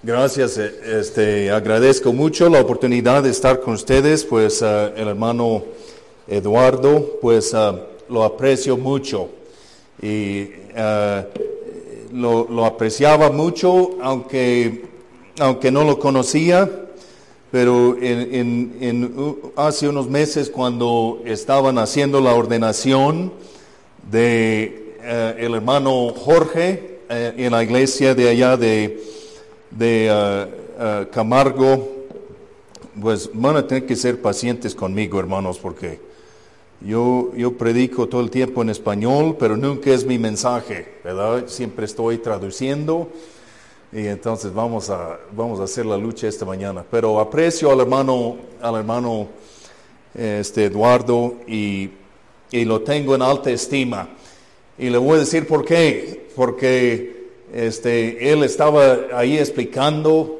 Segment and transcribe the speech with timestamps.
[0.00, 5.64] Gracias, eh, este, agradezco mucho la oportunidad de estar con ustedes, pues eh, el hermano
[6.28, 7.72] Eduardo, pues eh,
[8.08, 9.28] lo aprecio mucho
[10.00, 10.50] y
[12.12, 14.84] lo, apreciaba mucho, aunque,
[15.40, 16.70] aunque no lo conocía,
[17.50, 23.32] pero en, hace unos meses cuando estaban haciendo la ordenación
[24.08, 24.94] de
[25.38, 29.17] el hermano Jorge en la iglesia de allá de,
[29.70, 30.46] de eh,
[30.78, 32.06] eh, Camargo,
[33.00, 36.00] pues van a tener que ser pacientes conmigo, hermanos, porque
[36.80, 41.44] yo, yo predico todo el tiempo en español, pero nunca es mi mensaje, ¿verdad?
[41.46, 43.08] Siempre estoy traduciendo
[43.92, 46.84] y entonces vamos a, vamos a hacer la lucha esta mañana.
[46.90, 49.28] Pero aprecio al hermano, al hermano
[50.14, 51.90] este, Eduardo y,
[52.50, 54.08] y lo tengo en alta estima.
[54.78, 56.28] Y le voy a decir por qué.
[56.36, 57.17] Porque
[57.54, 60.38] este, él estaba ahí explicando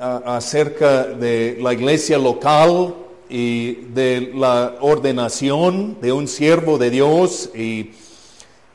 [0.00, 2.94] a- acerca de la iglesia local
[3.28, 7.90] y de la ordenación de un siervo de Dios y,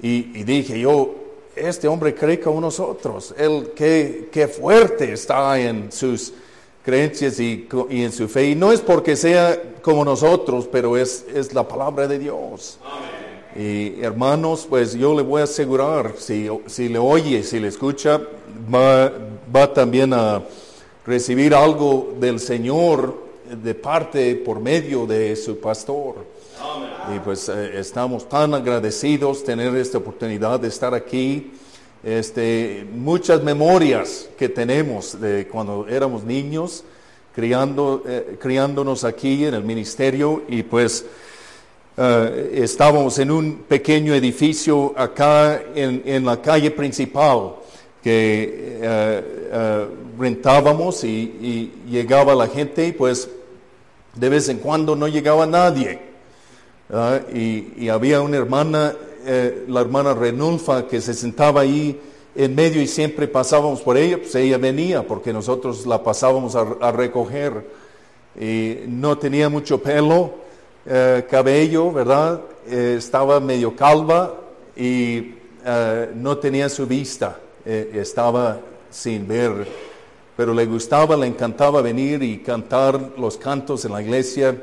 [0.01, 1.15] dije yo,
[1.55, 6.33] este hombre cree como nosotros, él qué, qué fuerte está en sus
[6.83, 8.49] creencias y, en su fe.
[8.49, 12.79] Y no es porque sea como nosotros, pero es, es la palabra de Dios.
[13.55, 18.21] Y hermanos, pues yo le voy a asegurar, si, si le oye, si le escucha,
[18.73, 19.11] va,
[19.53, 20.41] va también a
[21.05, 23.21] recibir algo del Señor
[23.61, 26.15] de parte por medio de su pastor.
[27.13, 31.51] Y pues eh, estamos tan agradecidos tener esta oportunidad de estar aquí.
[32.03, 36.83] Este, muchas memorias que tenemos de cuando éramos niños,
[37.35, 41.05] criando, eh, criándonos aquí en el ministerio y pues
[42.03, 47.57] eh, estábamos en un pequeño edificio acá en, en la calle principal
[48.01, 53.29] que eh, eh, rentábamos y, llegaba la gente y pues
[54.15, 55.99] de vez en cuando no llegaba nadie.
[56.89, 57.27] ¿verdad?
[57.35, 58.95] Y, había una hermana,
[59.67, 62.01] la hermana Renulfa, que se sentaba ahí
[62.35, 66.65] en medio y siempre pasábamos por ella, pues ella venía porque nosotros la pasábamos a,
[66.81, 67.63] a recoger.
[68.39, 70.40] Y no tenía mucho pelo,
[70.85, 72.41] eh, cabello, ¿verdad?
[72.67, 74.33] Eh, estaba medio calva
[74.75, 78.59] y eh, no tenía su vista, estaba
[78.89, 79.67] sin ver,
[80.35, 84.57] pero le gustaba, le encantaba venir y cantar los cantos en la iglesia.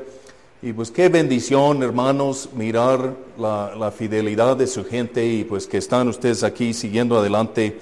[0.61, 5.77] Y pues qué bendición, hermanos, mirar la, la fidelidad de su gente y pues que
[5.77, 7.79] están ustedes aquí siguiendo adelante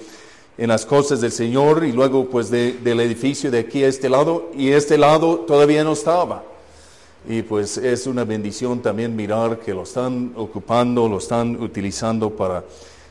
[0.56, 4.08] en las cosas del Señor y luego pues de- del edificio de aquí a este
[4.08, 6.44] lado y este lado todavía no estaba.
[7.30, 12.64] Y pues es una bendición también mirar que lo están ocupando, lo están utilizando para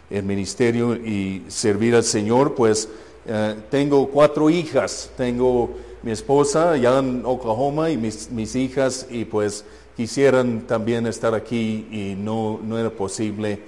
[0.10, 2.56] el ministerio y servir al Señor.
[2.56, 2.90] Pues
[3.28, 5.70] eh, tengo cuatro hijas, tengo
[6.02, 9.64] mi esposa allá en Oklahoma y mis, mis hijas y pues
[9.96, 13.60] quisieran también estar aquí y no, no era posible.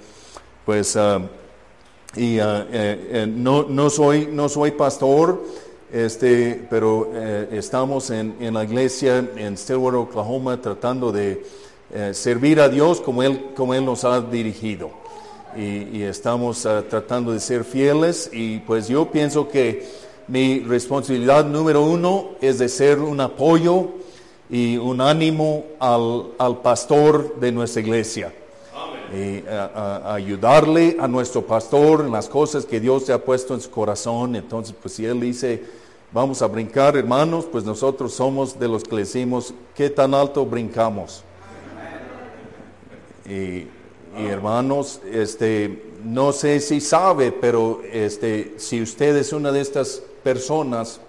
[0.66, 1.20] Pues ah,
[2.16, 5.44] y eh, no, no, soy, no soy pastor,
[5.92, 11.44] este, pero eh, estamos en, en la iglesia en Stillwater, Oklahoma, tratando de
[11.92, 14.90] eh, servir a Dios como Él, como Él nos ha dirigido.
[15.56, 19.84] Y, y estamos ah, tratando de ser fieles y pues yo pienso que
[20.28, 23.88] mi responsabilidad número uno es de ser un apoyo
[24.48, 28.32] y un ánimo al, al pastor de nuestra iglesia
[29.12, 33.18] y a, a- a ayudarle a nuestro pastor en las cosas que Dios te ha
[33.24, 34.36] puesto en su corazón.
[34.36, 35.64] Entonces, pues si él dice,
[36.12, 40.44] vamos a brincar, hermanos, pues nosotros somos de los que le decimos, ¿qué tan alto
[40.44, 41.22] brincamos?
[43.28, 43.66] Y,
[44.16, 51.00] hermanos, este, no sé si sabe, pero este, si usted es una de estas personas,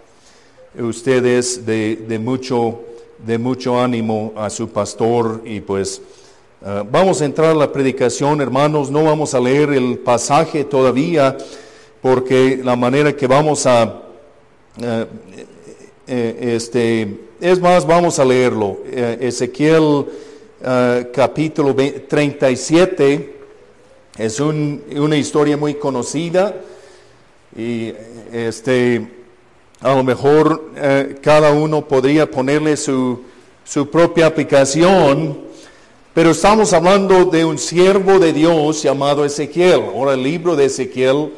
[0.78, 2.82] usted es de, mucho,
[3.26, 6.02] de mucho ánimo a su pastor y pues
[6.64, 11.38] eh, vamos a entrar a la predicación, hermanos, no vamos a leer el pasaje todavía
[12.04, 14.11] porque la manera que vamos a,
[16.08, 18.80] este, es más, vamos a leerlo.
[18.86, 20.06] Eh, Ezequiel
[20.64, 23.36] eh, capítulo 20 37
[24.18, 26.56] es un- una historia muy conocida
[27.56, 27.94] y
[28.32, 29.08] este,
[29.80, 33.22] a lo mejor eh, cada uno podría ponerle su,
[33.64, 35.40] su propia aplicación,
[36.14, 39.82] pero estamos hablando de un siervo de Dios llamado Ezequiel.
[39.96, 41.32] Ahora el libro de Ezequiel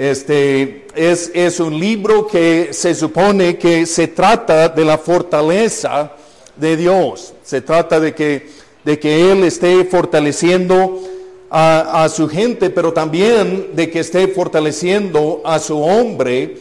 [0.00, 6.12] este, es, es un libro que se supone que se trata de la fortaleza
[6.56, 7.34] de Dios.
[7.44, 8.48] Se trata de que,
[8.82, 11.02] de que Él esté fortaleciendo
[11.50, 16.56] a, su gente, pero también de que esté fortaleciendo a su hombre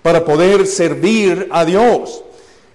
[0.00, 2.22] para poder servir a Dios.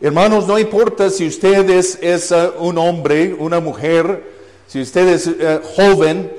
[0.01, 4.21] Hermanos, no importa si usted es, uh, un hombre, una mujer,
[4.67, 6.29] si usted es uh, joven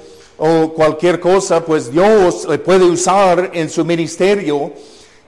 [0.43, 4.73] o cualquier cosa, pues Dios le puede usar en su ministerio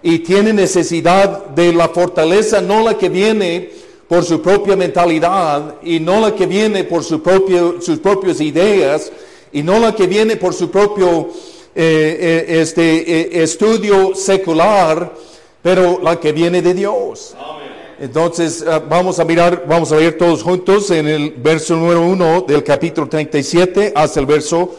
[0.03, 3.70] y tiene necesidad de la fortaleza, no la que viene
[4.09, 9.12] por su propia mentalidad y no la que viene por su propio, sus propias ideas
[9.53, 11.29] y no la que viene por su propio
[11.75, 15.12] eh, eh, este, eh, estudio secular,
[15.61, 17.37] pero la que viene de Dios.
[18.00, 22.64] Entonces vamos a mirar, vamos a ver todos juntos en el verso número 1 del
[22.64, 24.75] capítulo 37 hasta el verso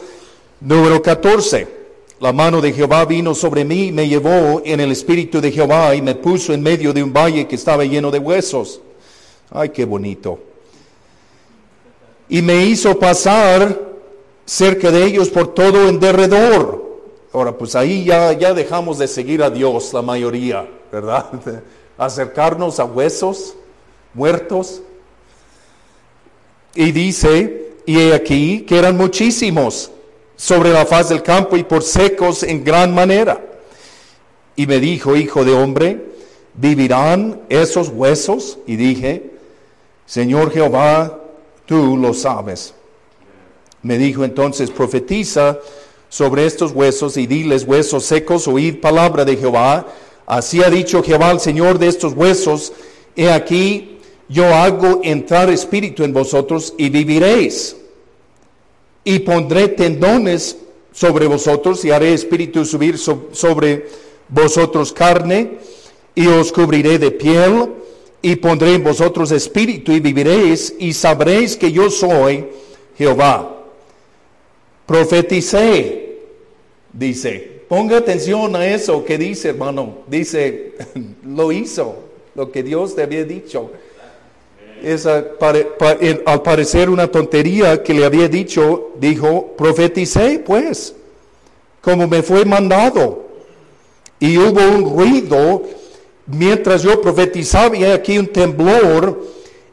[0.60, 1.84] número 14.
[2.20, 6.00] La mano de Jehová vino sobre mí, me llevó en el espíritu de Jehová y
[6.00, 8.80] me puso en medio de un valle que estaba lleno de huesos.
[9.50, 10.38] Ay, qué bonito.
[12.28, 13.78] Y me hizo pasar
[14.46, 16.82] cerca de ellos por todo en derredor.
[17.32, 21.26] Ahora, pues ahí ya, ya dejamos de seguir a Dios, la mayoría, ¿verdad?
[21.98, 23.56] Acercarnos a huesos
[24.14, 24.82] muertos.
[26.74, 29.90] Y dice, y he aquí que eran muchísimos
[30.36, 33.40] sobre la faz del campo y por secos en gran manera.
[34.56, 36.04] Y me dijo, hijo de hombre,
[36.54, 38.58] ¿vivirán esos huesos?
[38.66, 39.30] Y dije,
[40.06, 41.20] Señor Jehová,
[41.66, 42.74] tú lo sabes.
[43.82, 45.58] Me dijo entonces, profetiza
[46.08, 49.86] sobre estos huesos y diles, huesos secos, oíd palabra de Jehová.
[50.26, 52.72] Así ha dicho Jehová al Señor de estos huesos,
[53.16, 53.98] he aquí,
[54.28, 57.76] yo hago entrar espíritu en vosotros y viviréis
[59.04, 60.56] y pondré tendones
[60.92, 63.86] sobre vosotros y haré espíritu subir sobre
[64.28, 65.58] vosotros carne
[66.14, 67.72] y os cubriré de piel
[68.22, 72.46] y pondré en vosotros espíritu y viviréis y sabréis que yo soy
[72.96, 73.64] Jehová.
[74.86, 76.20] Profeticé,
[76.92, 77.52] dice.
[77.68, 79.98] Ponga atención a eso que dice, hermano.
[80.06, 80.74] Dice,
[81.24, 81.96] lo hizo,
[82.34, 83.70] lo que Dios te había dicho
[84.84, 90.94] es al parecer una tontería que le había dicho, dijo, profeticé pues,
[91.80, 93.24] como me fue mandado.
[94.20, 95.62] Y hubo un ruido
[96.26, 99.22] mientras yo profetizaba y aquí un temblor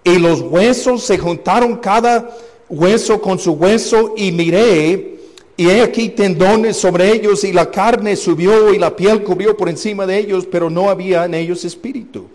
[0.03, 2.35] y los huesos se juntaron cada
[2.69, 5.19] hueso con su hueso y miré
[5.57, 9.69] y he aquí tendones sobre ellos y la carne subió y la piel cubrió por
[9.69, 12.25] encima de ellos, pero no había en ellos espíritu.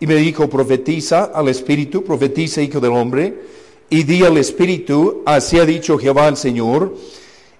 [0.00, 3.34] Y me dijo, profetiza al Espíritu, profetiza, hijo del hombre,
[3.88, 6.94] y di al Espíritu, así ha dicho Jehová el Señor,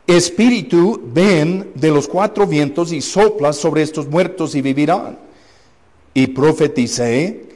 [0.07, 5.19] Espíritu, ven de los cuatro vientos y sopla sobre estos muertos y vivirán.
[6.15, 7.47] Y profeticé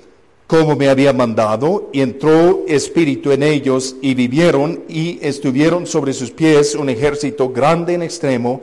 [0.51, 6.33] como me había mandado, y entró espíritu en ellos, y vivieron, y estuvieron sobre sus
[6.33, 8.61] pies un ejército grande en extremo.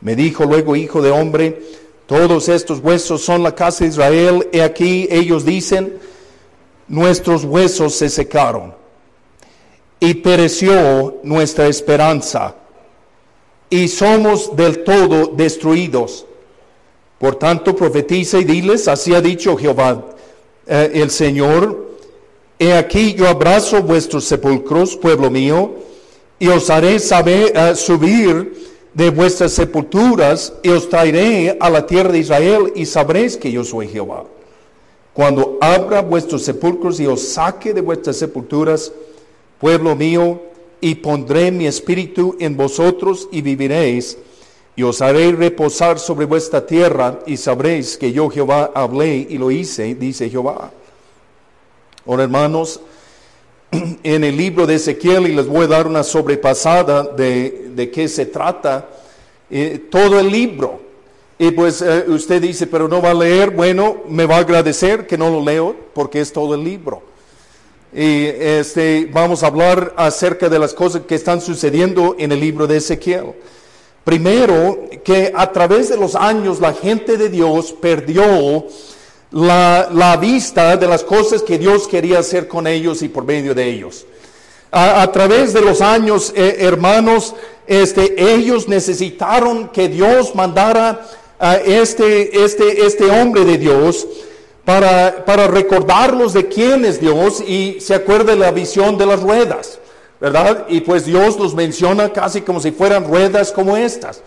[0.00, 1.60] Me dijo luego, hijo de hombre,
[2.06, 4.48] todos estos huesos son la casa de Israel.
[4.52, 5.98] Y aquí ellos dicen,
[6.88, 8.74] nuestros huesos se secaron
[9.98, 12.54] y pereció nuestra esperanza
[13.68, 16.26] y somos del todo destruidos.
[17.18, 20.04] Por tanto, profetiza y diles, así ha dicho Jehová
[20.66, 21.96] eh, el Señor,
[22.58, 25.76] he aquí yo abrazo vuestros sepulcros, pueblo mío,
[26.38, 32.12] y os haré saber, eh, subir de vuestras sepulturas y os traeré a la tierra
[32.12, 34.24] de Israel y sabréis que yo soy Jehová.
[35.12, 38.90] Cuando abra vuestros sepulcros y os saque de vuestras sepulturas,
[39.60, 40.40] pueblo mío,
[40.80, 44.16] y pondré mi espíritu en vosotros y viviréis,
[44.76, 49.50] y os haré reposar sobre vuestra tierra y sabréis que yo Jehová hablé y lo
[49.50, 50.70] hice, dice Jehová.
[52.06, 52.80] Ahora hermanos,
[54.02, 58.08] en el libro de Ezequiel y les voy a dar una sobrepasada de, de qué
[58.08, 58.88] se trata
[59.50, 60.80] eh, todo el libro.
[61.38, 65.06] Y pues eh, usted dice, pero no va a leer, bueno, me va a agradecer
[65.06, 67.02] que no lo leo porque es todo el libro.
[67.92, 72.66] Y este, vamos a hablar acerca de las cosas que están sucediendo en el libro
[72.66, 73.32] de Ezequiel.
[74.04, 78.66] Primero, que a través de los años la gente de Dios perdió
[79.30, 83.68] la, vista de las cosas que Dios quería hacer con ellos y por medio de
[83.68, 84.06] ellos.
[84.72, 87.34] A, través de los años, eh, hermanos,
[87.66, 91.06] este, ellos necesitaron que Dios mandara
[91.38, 94.06] a este, este, este hombre de Dios
[94.64, 99.78] para, para recordarlos de quién es Dios y se acuerde la visión de las ruedas,
[100.20, 100.66] ¿verdad?
[100.68, 104.22] Y pues Dios los menciona casi como si fueran ruedas como estas.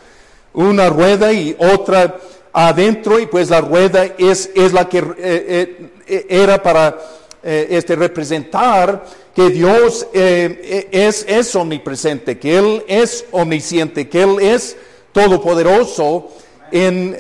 [0.54, 2.18] Una rueda y otra
[2.54, 6.98] adentro y pues la rueda es, es la que eh, eh, eh, era para
[7.42, 14.76] este, representar que Dios es, es omnipresente, que Él es omnisciente, que Él es
[15.14, 16.32] todopoderoso
[16.70, 17.16] en,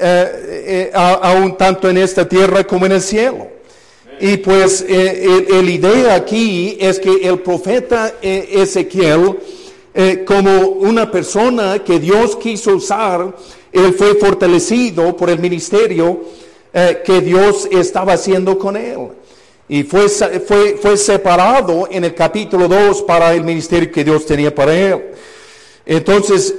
[0.93, 3.47] aún tanto en esta tierra como en el cielo.
[4.19, 9.39] Y pues el, idea aquí es que el profeta Ezequiel,
[10.25, 13.33] como una persona que Dios quiso usar,
[13.71, 16.21] él fue fortalecido por el ministerio
[16.71, 19.09] que Dios estaba haciendo con él.
[19.67, 24.53] Y fue, fue, fue separado en el capítulo 2 para el ministerio que Dios tenía
[24.53, 25.11] para él.
[25.85, 26.53] Entonces,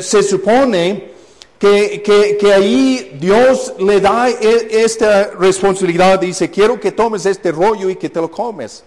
[0.00, 1.14] se supone
[1.58, 7.96] que, ahí Dios le da e, esta responsabilidad, dice, quiero que tomes este rollo y
[7.96, 8.84] que te lo comes.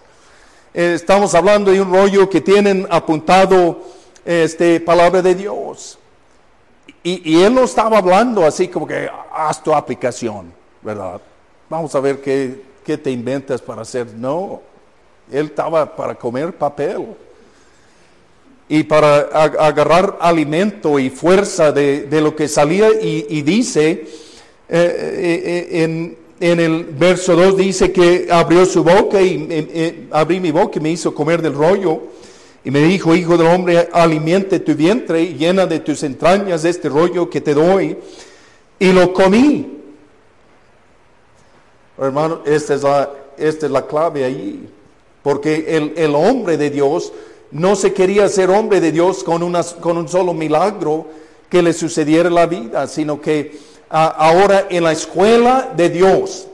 [0.72, 3.80] Eh, estamos hablando de un rollo que tienen apuntado
[4.24, 5.97] este, palabra de Dios.
[7.02, 10.52] Y, él no estaba hablando así como que haz tu aplicación,
[10.82, 11.20] ¿verdad?
[11.70, 14.08] Vamos a ver qué, qué te inventas para hacer.
[14.14, 14.60] No,
[15.30, 17.06] él estaba para comer papel
[18.68, 24.06] y para agarrar alimento y fuerza de, lo que salía y, dice eh,
[24.68, 30.50] eh, eh, en, en, el verso 2 dice que abrió su boca y abrí mi
[30.50, 32.02] boca y me hizo comer del rollo
[32.64, 36.88] y me dijo hijo del hombre alimente tu vientre y llena de tus entrañas este
[36.88, 37.96] rollo que te doy
[38.78, 39.78] y lo comí.
[41.98, 44.68] Hermano esta es la, esta es la clave ahí.
[45.22, 47.12] Porque el, el hombre de Dios
[47.50, 51.06] no se quería ser hombre de Dios con, con un solo milagro
[51.48, 56.46] que le sucediera la vida, sino que ahora en la escuela de Dios,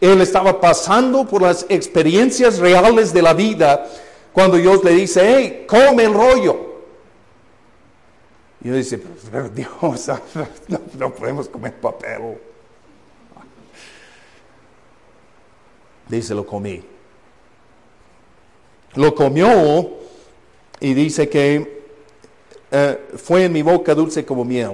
[0.00, 3.86] él estaba pasando por las experiencias reales de la vida
[4.32, 6.72] cuando Dios le dice, hey, come el rollo.
[8.62, 9.70] Y yo dice, pero Dios,
[10.68, 12.38] no, no podemos comer papel.
[16.08, 16.82] Dice, lo comí.
[18.94, 19.90] Lo comió
[20.80, 21.82] y dice que
[22.70, 24.72] eh, fue en mi boca dulce como miel.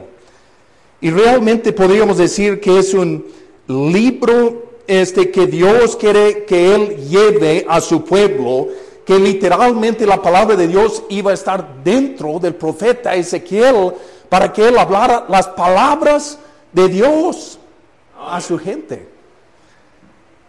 [1.01, 3.25] Y realmente podríamos decir que es un
[3.69, 8.69] libro este, que Dios quiere que Él lleve a su pueblo,
[9.09, 13.95] que literalmente la palabra de Dios iba a estar dentro del profeta Ezequiel
[14.29, 16.39] para que Él hablara las palabras
[16.75, 17.59] de Dios
[18.21, 19.09] a su gente.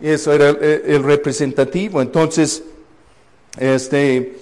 [0.01, 2.01] Y eso era el, el representativo.
[2.01, 2.62] Entonces,
[3.58, 4.38] este,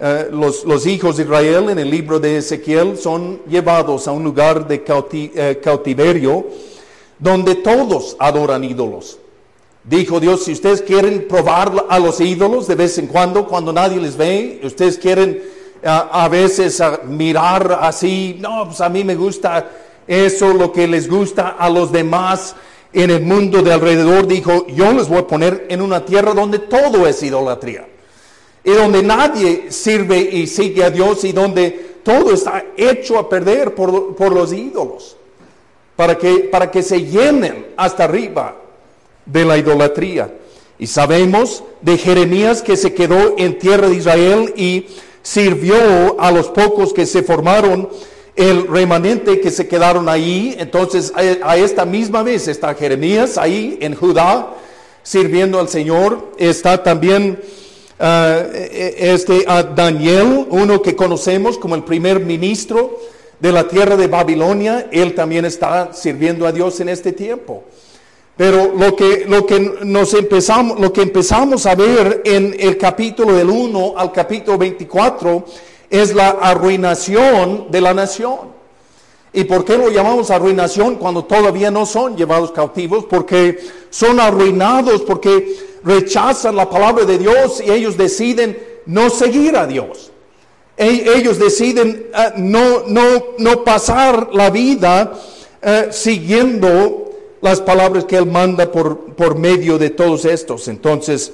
[0.00, 4.66] eh, los, hijos de Israel en el libro de Ezequiel son llevados a un lugar
[4.66, 6.44] de eh, cautiverio
[7.20, 9.19] donde todos adoran ídolos.
[9.84, 13.98] Dijo Dios, si ustedes quieren probar a los ídolos de vez en cuando, cuando nadie
[13.98, 15.42] les ve, ustedes quieren
[15.82, 19.70] a veces mirar así, no, pues a mí me gusta
[20.06, 22.54] eso, lo que les gusta a los demás
[22.92, 26.58] en el mundo de alrededor, dijo, yo les voy a poner en una tierra donde
[26.58, 27.86] todo es idolatría
[28.64, 31.70] y donde nadie sirve y sigue a Dios y donde
[32.02, 35.16] todo está hecho a perder por, los ídolos,
[35.96, 38.56] para que, para que se llenen hasta arriba
[39.30, 40.34] de la idolatría.
[40.78, 44.86] Y sabemos de Jeremías que se quedó en tierra de Israel y
[45.22, 47.88] sirvió a los pocos que se formaron,
[48.36, 50.56] el remanente que se quedaron ahí.
[50.58, 54.54] Entonces a, esta misma vez está Jeremías ahí en Judá
[55.02, 56.32] sirviendo al Señor.
[56.38, 57.38] Está también
[58.02, 62.98] Ah, e, e, este, a Daniel, uno que conocemos como el primer ministro
[63.38, 67.62] de la tierra de Babilonia, él también está sirviendo a Dios en este tiempo.
[68.40, 73.34] Pero lo que, lo que, nos empezamos, lo que empezamos a ver en el capítulo
[73.34, 75.44] del 1 al capítulo 24
[75.90, 78.38] es la arruinación de la nación.
[79.34, 83.04] ¿Y por qué lo llamamos arruinación cuando todavía no son llevados cautivos?
[83.04, 83.58] Porque
[83.90, 90.12] son arruinados, porque rechazan la palabra de Dios y ellos deciden no seguir a Dios.
[90.78, 93.02] E, ellos deciden ah, no, no,
[93.36, 95.12] no, pasar la vida
[95.62, 97.09] ah, siguiendo
[97.40, 100.68] las palabras que Él manda por, por medio de todos estos.
[100.68, 101.32] Entonces,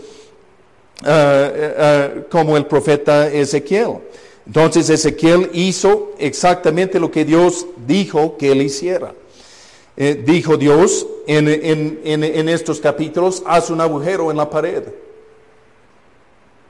[1.05, 3.99] ah, como el profeta Ezequiel.
[4.47, 9.13] Entonces Ezequiel hizo exactamente lo que Dios dijo que él hiciera.
[9.97, 11.49] Dijo Dios en,
[12.05, 14.85] en, estos capítulos, haz un agujero en la pared.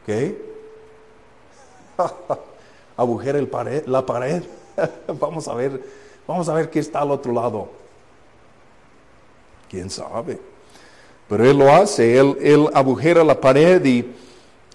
[0.06, 0.36] ¿Qué?
[2.96, 4.42] Agujero el pared, la pared.
[5.20, 5.82] vamos a ver,
[6.26, 7.68] vamos a ver qué está al otro lado.
[9.68, 10.38] ¿Quién sabe?
[11.28, 14.04] Pero él lo hace, él, él agujera la pared y,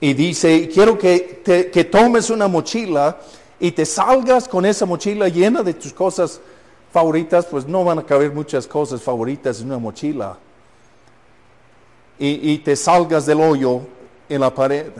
[0.02, 3.18] y dice, quiero que, te, que tomes una mochila
[3.60, 6.42] y te salgas con esa mochila llena de tus cosas
[6.92, 10.38] favoritas, pues no van a caber muchas cosas favoritas en una mochila.
[12.24, 13.82] Y, te salgas del hoyo
[14.30, 14.92] en la pared.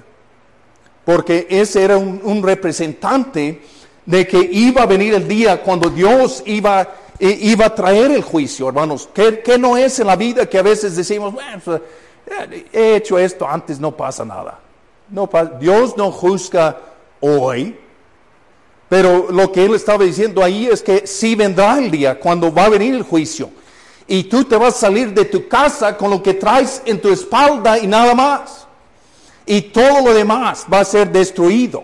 [1.06, 3.62] Porque ese era un, representante
[4.08, 6.88] de que iba a venir el día cuando Dios iba,
[7.22, 9.08] iba a traer el juicio, hermanos.
[9.14, 11.82] ¿Qué, no es en la vida que a veces decimos, bueno, pues,
[12.26, 14.60] eh, he hecho esto antes, no pasa nada?
[15.60, 16.80] Dios no juzga
[17.20, 17.78] hoy,
[18.90, 22.66] pero lo que él estaba diciendo ahí es que sí vendrá el día cuando va
[22.66, 23.50] a venir el juicio.
[24.08, 27.10] Y tú te vas a salir de tu casa con lo que traes en tu
[27.10, 28.68] espalda y nada más.
[29.46, 31.84] Y todo lo demás va a ser destruido.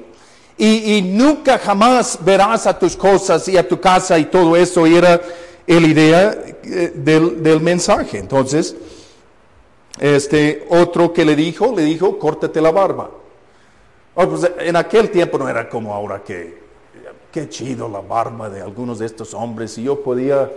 [0.60, 4.88] Y, nunca jamás verás a tus cosas y a tu casa y todo eso.
[4.88, 5.22] Era
[5.68, 6.32] la idea
[6.64, 8.18] eh, del, mensaje.
[8.18, 8.76] Entonces,
[10.00, 13.12] este otro que le dijo, le dijo, córtate la barba.
[14.16, 16.58] Oh, pues, en aquel tiempo no era como ahora que,
[17.32, 19.78] qué chido la barba de algunos de estos hombres.
[19.78, 20.50] Y yo podía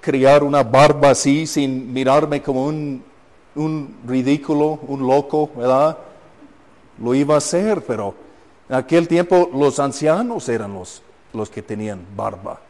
[0.00, 3.02] criar una barba así sin mirarme como un,
[3.56, 5.98] un ridículo, un loco, ¿verdad?
[7.02, 8.27] Lo iba a hacer, pero
[8.68, 12.60] en aquel tiempo los ancianos eran los, los que tenían barba.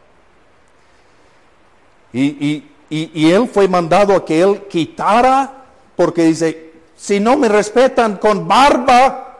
[2.13, 5.65] Y, él fue mandado a que él quitara,
[5.95, 9.37] porque dice, si no me respetan con barba,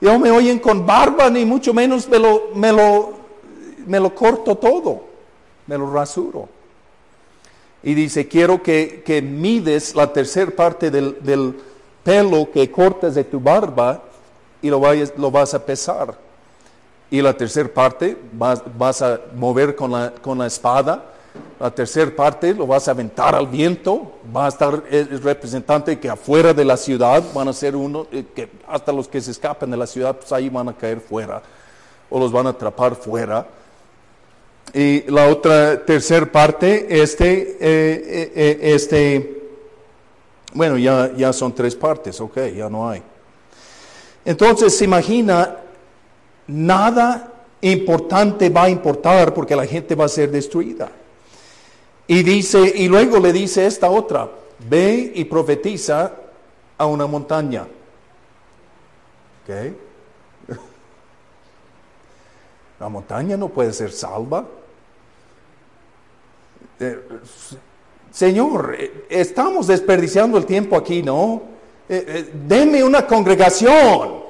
[0.00, 3.12] no me oyen con barba, ni mucho menos me lo, me lo,
[3.86, 5.04] me lo corto todo,
[5.66, 6.48] me lo rasuro.
[7.82, 11.56] Y dice, quiero que, que mides la tercera parte del, del
[12.04, 14.02] pelo que cortas de tu barba
[14.62, 14.80] y lo,
[15.16, 16.14] lo vas a pesar.
[17.10, 21.06] Y la tercera parte vas, a mover con la, con la espada.
[21.58, 24.12] La tercera parte lo vas a aventar al viento.
[24.34, 28.26] Va a estar el representante que afuera de la ciudad van a ser uno, eh,
[28.34, 31.42] que hasta los que se escapan de la ciudad, pues ahí van a caer fuera.
[32.08, 33.46] O los van a atrapar fuera.
[34.72, 39.42] Y la otra tercera parte, este, eh, eh, este,
[40.52, 43.02] bueno, ya, ya son tres partes, ok, ya no hay.
[44.24, 45.56] Entonces se imagina,
[46.46, 50.90] nada importante va a importar porque la gente va a ser destruida.
[52.06, 54.28] Y dice, y luego le dice esta otra,
[54.68, 56.12] ve y profetiza
[56.76, 57.66] a una montaña.
[59.42, 59.50] ¿Ok?
[62.80, 64.44] La montaña no puede ser salva.
[66.80, 66.98] Eh,
[68.10, 71.42] señor, eh, estamos desperdiciando el tiempo aquí, ¿no?
[71.90, 74.20] Eh, eh deme una congregación.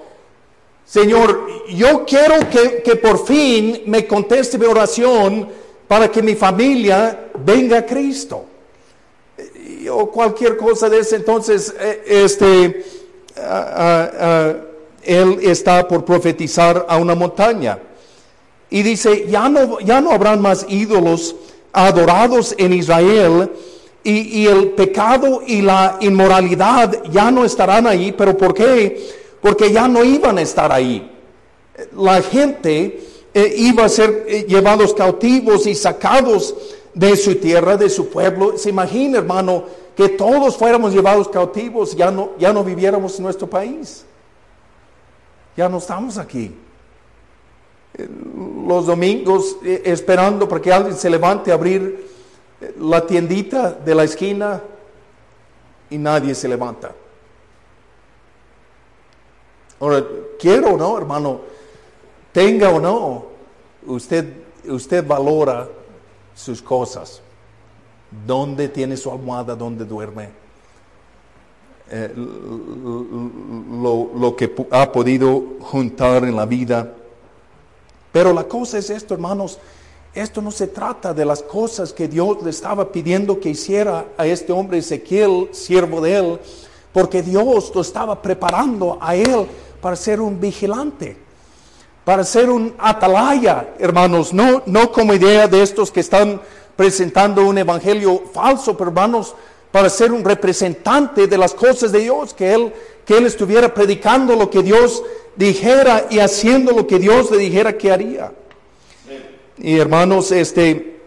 [0.84, 5.46] Señor, yo quiero que, que, por fin me conteste mi oración
[5.86, 8.46] para que mi familia venga a Cristo.
[9.92, 11.16] O cualquier cosa de ese.
[11.16, 12.84] Entonces, eh, este,
[15.04, 17.78] él está por profetizar a una montaña.
[18.70, 21.36] Y dice, ya no, ya no habrán más ídolos
[21.72, 23.50] adorados en Israel
[24.02, 29.10] y, el pecado y la inmoralidad ya no estarán ahí, pero ¿por qué?
[29.40, 31.10] Porque ya no iban a estar ahí.
[31.96, 33.00] La gente
[33.34, 36.54] eh, iba a ser eh, llevados cautivos y sacados
[36.94, 38.56] de su tierra, de su pueblo.
[38.56, 43.48] Se imagina, hermano, que todos fuéramos llevados cautivos, ya no, ya no viviéramos en nuestro
[43.48, 44.04] país.
[45.56, 46.54] Ya no estamos aquí.
[47.98, 48.08] Eh,
[48.66, 52.09] los domingos esperando para que alguien se levante a abrir
[52.78, 54.62] la tiendita de la esquina
[55.88, 56.92] y nadie se levanta.
[59.80, 60.04] Ahora,
[60.38, 61.40] quiero o no, hermano,
[62.32, 63.24] tenga o no,
[63.86, 64.26] usted,
[64.68, 65.68] usted valora
[66.34, 67.22] sus cosas.
[68.26, 69.54] ¿Dónde tiene su almohada?
[69.54, 70.28] ¿Dónde duerme?
[71.90, 76.92] Eh, lo, lo que ha podido juntar en la vida.
[78.12, 79.58] Pero la cosa es esto, hermanos,
[80.14, 84.26] esto no se trata de las cosas que Dios le estaba pidiendo que hiciera a
[84.26, 86.40] este hombre Ezequiel, siervo de él,
[86.92, 89.46] porque Dios lo estaba preparando a él
[89.80, 91.16] para ser un vigilante,
[92.04, 96.40] para ser un atalaya, hermanos, no, no como idea de estos que están
[96.74, 99.36] presentando un evangelio falso, pero hermanos,
[99.70, 102.72] para ser un representante de las cosas de Dios, que él,
[103.04, 105.04] que él estuviera predicando lo que Dios
[105.36, 108.32] dijera y haciendo lo que Dios le dijera que haría.
[109.60, 111.00] Y hermanos, este,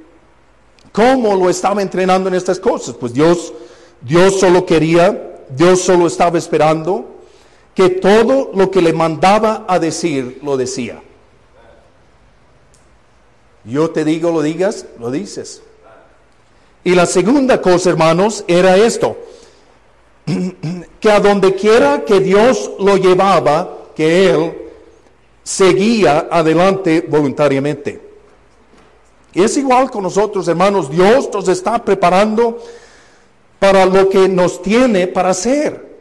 [0.91, 2.95] ¿cómo lo estaba entrenando en estas cosas?
[2.95, 3.53] Pues Dios,
[4.01, 7.13] Dios solo quería, Dios solo estaba esperando
[7.73, 11.01] que todo lo que le mandaba a decir, lo decía.
[13.65, 15.63] Yo te digo, lo digas, lo dices.
[16.83, 19.17] Y la segunda cosa, hermanos, era esto,
[20.99, 24.57] que a donde quiera que Dios lo llevaba, que Él
[25.43, 28.02] seguía adelante voluntariamente.
[29.33, 30.89] Es igual con nosotros, hermanos.
[30.89, 32.59] Dios nos está preparando
[33.59, 35.93] para lo que nos tiene para hacer.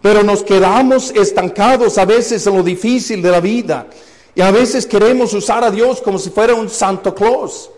[0.00, 3.86] Pero nos quedamos estancados a veces en lo difícil de la vida.
[4.34, 7.70] Y a veces queremos usar a Dios como si fuera un Santo Claus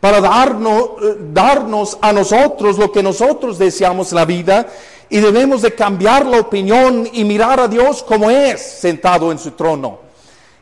[0.00, 4.66] para darnos, eh, darnos a nosotros lo que nosotros deseamos en la vida
[5.08, 9.52] y debemos de cambiar la opinión y mirar a Dios como es sentado en su
[9.52, 10.03] trono.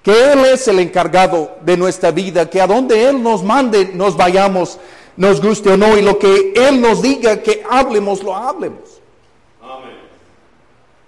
[0.02, 4.16] Que Él es el encargado de nuestra vida, que a donde Él nos mande nos
[4.16, 4.78] vayamos,
[5.16, 9.00] nos guste o no, y lo que Él nos diga que hablemos, lo hablemos.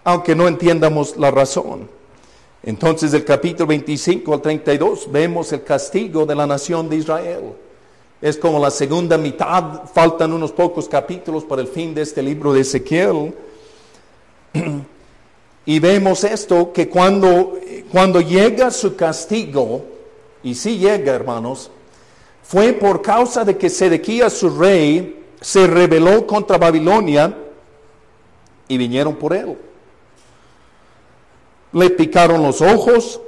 [0.04, 1.88] Aunque no entiendamos la razón.
[2.62, 7.52] Entonces, del capítulo 25 al 32, vemos el castigo de la nación de Israel.
[8.22, 12.52] Es como la segunda mitad, faltan unos pocos capítulos para el fin de este libro
[12.52, 13.34] de Ezequiel.
[15.66, 17.58] Y vemos esto, que cuando,
[17.90, 19.84] cuando llega su castigo,
[20.42, 21.70] y si llega, hermanos,
[22.42, 27.36] fue por causa de que Sedequías, su rey, se rebeló contra Babilonia
[28.68, 29.56] y vinieron por él.
[31.72, 33.20] Le picaron los ojos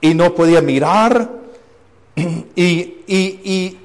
[0.00, 1.30] y no podía mirar
[2.16, 3.78] y, y,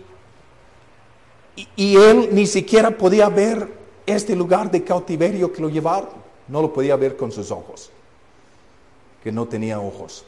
[1.75, 3.71] y, él ni siquiera podía ver
[4.05, 6.26] este lugar de cautiverio que lo llevaron.
[6.47, 7.89] No lo podía ver con sus ojos,
[9.23, 10.23] que no tenía ojos.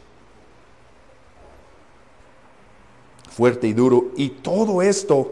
[3.30, 4.08] Fuerte y duro.
[4.16, 5.32] Y todo esto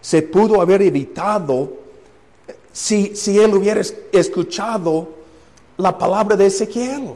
[0.00, 1.72] se pudo haber evitado
[2.72, 3.80] si, si él hubiera
[4.12, 5.08] escuchado
[5.76, 7.14] la palabra de Ezequiel.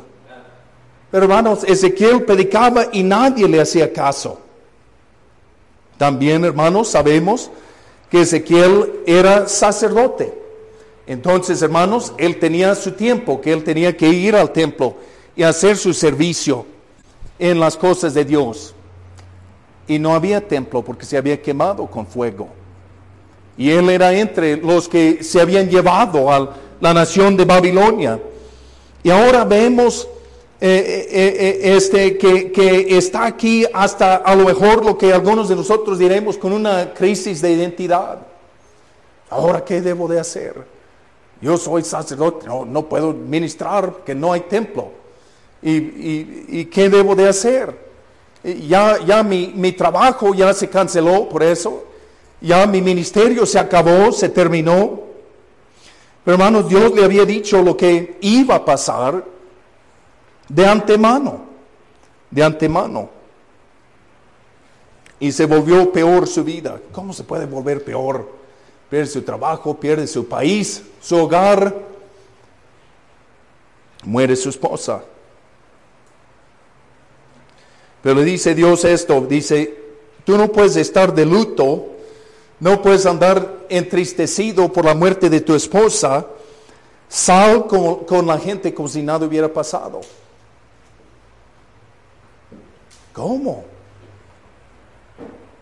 [1.10, 4.38] Pero hermanos, Ezequiel predicaba y nadie le hacía caso.
[5.98, 7.50] También, hermanos, sabemos
[8.10, 10.41] que Ezequiel era sacerdote.
[11.06, 14.96] Entonces, hermanos, él tenía su tiempo, que él tenía que ir al templo
[15.34, 16.66] y hacer su servicio
[17.38, 18.74] en las cosas de Dios.
[19.88, 22.48] Y no había templo porque se había quemado con fuego.
[23.56, 28.20] Y él era entre los que se habían llevado a la nación de Babilonia.
[29.02, 30.08] Y ahora vemos
[30.60, 35.48] eh, eh, eh, este, que, que, está aquí hasta a lo mejor lo que algunos
[35.48, 38.20] de nosotros diremos con una crisis de identidad.
[39.28, 40.71] Ahora, ¿qué debo de hacer?
[41.42, 44.92] Yo soy sacerdote, no, puedo ministrar que no hay templo.
[45.60, 47.76] ¿Y, y, y qué debo de hacer?
[48.44, 51.84] Ya, ya mi, mi trabajo ya se canceló por eso.
[52.40, 55.00] Ya mi ministerio se acabó, se terminó.
[56.24, 59.24] Pero hermanos, Dios le había dicho lo que iba a pasar
[60.48, 61.44] de antemano,
[62.30, 63.10] de antemano.
[65.18, 66.80] Y se volvió peor su vida.
[66.92, 68.41] ¿Cómo se puede volver peor?
[68.92, 71.74] Pierde su trabajo, pierde su país, su hogar,
[74.04, 75.02] muere su esposa.
[78.02, 79.74] Pero le dice Dios esto, dice,
[80.24, 81.86] tú no puedes estar de luto,
[82.60, 86.26] no puedes andar entristecido por la muerte de tu esposa,
[87.08, 90.02] sal con, con la gente como si nada hubiera pasado.
[93.14, 93.64] ¿Cómo?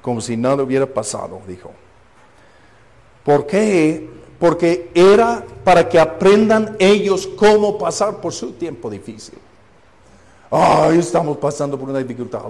[0.02, 1.70] Como si nada hubiera pasado, dijo.
[3.30, 4.10] ¿Por qué?
[4.40, 9.38] Porque era para que aprendan ellos cómo pasar por su tiempo difícil.
[10.50, 12.46] Ay, estamos pasando por una dificultad.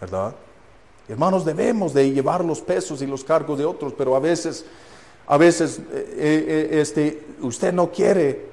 [0.00, 0.36] ¿Verdad?
[1.08, 4.66] Hermanos, debemos de llevar los pesos y los cargos de otros, pero a veces,
[5.26, 8.50] a veces, eh, eh, este, usted no quiere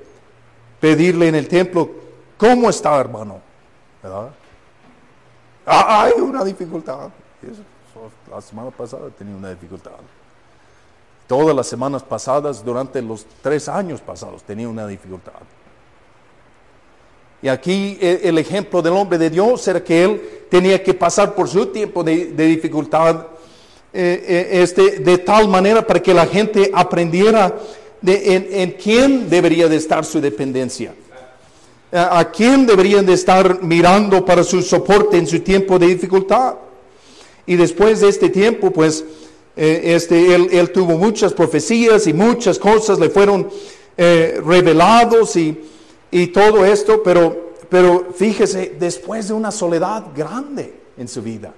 [0.80, 1.92] pedirle en el templo,
[2.40, 3.40] ¿cómo está, hermano?
[4.02, 4.32] ¿Verdad?
[5.64, 7.12] hay una dificultad.
[8.32, 9.92] La semana pasada tenía una dificultad.
[11.32, 15.40] Todas las semanas pasadas, durante los tres años pasados, tenía una dificultad.
[17.42, 21.34] Y aquí eh, el ejemplo del hombre de Dios era que él tenía que pasar
[21.34, 23.28] por su tiempo de, dificultad
[23.94, 27.58] eh, eh, este, de tal manera para que la gente aprendiera
[28.06, 30.94] en, quién debería de estar su dependencia
[31.94, 36.56] a quién deberían de estar mirando para su soporte en su tiempo de dificultad.
[37.46, 39.04] Y después de este tiempo, pues,
[39.56, 43.50] eh, este, él, tuvo muchas profecías y muchas cosas le fueron
[43.98, 45.62] eh, revelados y,
[46.10, 51.54] y, todo esto, pero, pero fíjese, después de una soledad grande en su vida,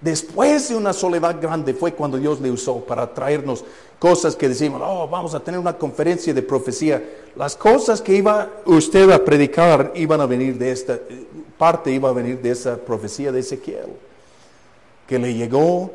[0.00, 3.64] después de una soledad grande fue cuando Dios le usó para traernos
[4.00, 7.04] cosas que decimos, oh, vamos a tener una conferencia de profecía.
[7.36, 10.98] Las cosas que iba usted a predicar iban a venir de esta,
[11.58, 13.92] parte iba a venir de esa profecía de Ezequiel,
[15.06, 15.92] que le llegó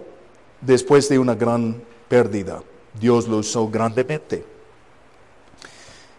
[0.66, 2.62] después de una gran pérdida.
[3.00, 4.44] Dios lo usó grandemente.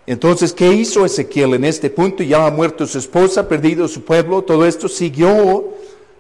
[0.06, 2.22] Entonces, ¿qué hizo Ezequiel en este punto?
[2.22, 5.64] Ya ha muerto su esposa, perdido su pueblo, todo esto siguió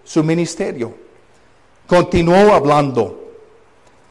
[0.04, 0.94] su ministerio.
[1.86, 3.22] Continuó hablando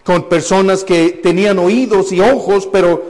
[0.06, 3.04] con personas que tenían oídos y ojos, pero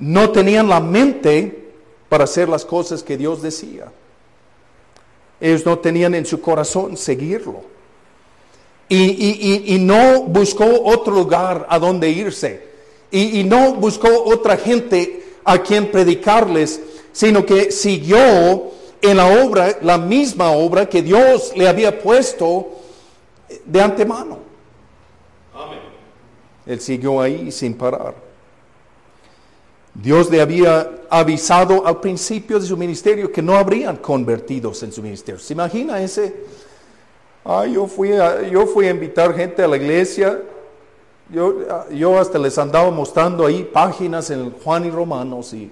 [0.00, 1.72] no tenían la mente
[2.08, 3.92] para hacer las cosas que Dios decía.
[5.40, 7.77] Ellos no tenían en su corazón seguirlo.
[8.88, 12.62] Y, y- y- y no buscó otro lugar a donde irse
[13.10, 16.80] y, y no buscó otra gente a quien predicarles,
[17.12, 18.70] sino que siguió
[19.00, 22.68] en la obra, la misma obra que Dios le había puesto
[23.64, 24.38] de antemano.
[26.66, 28.14] Él siguió ahí sin parar.
[29.94, 35.02] Dios le había avisado al principio de su ministerio que no habrían convertidos en su
[35.02, 35.40] ministerio.
[35.40, 36.34] ¿Se imagina ese?
[37.44, 40.40] Ah, yo fui a, yo fui a invitar gente a la iglesia.
[41.30, 41.56] Yo,
[41.90, 45.70] yo hasta les andaba mostrando ahí páginas en Juan y Romanos y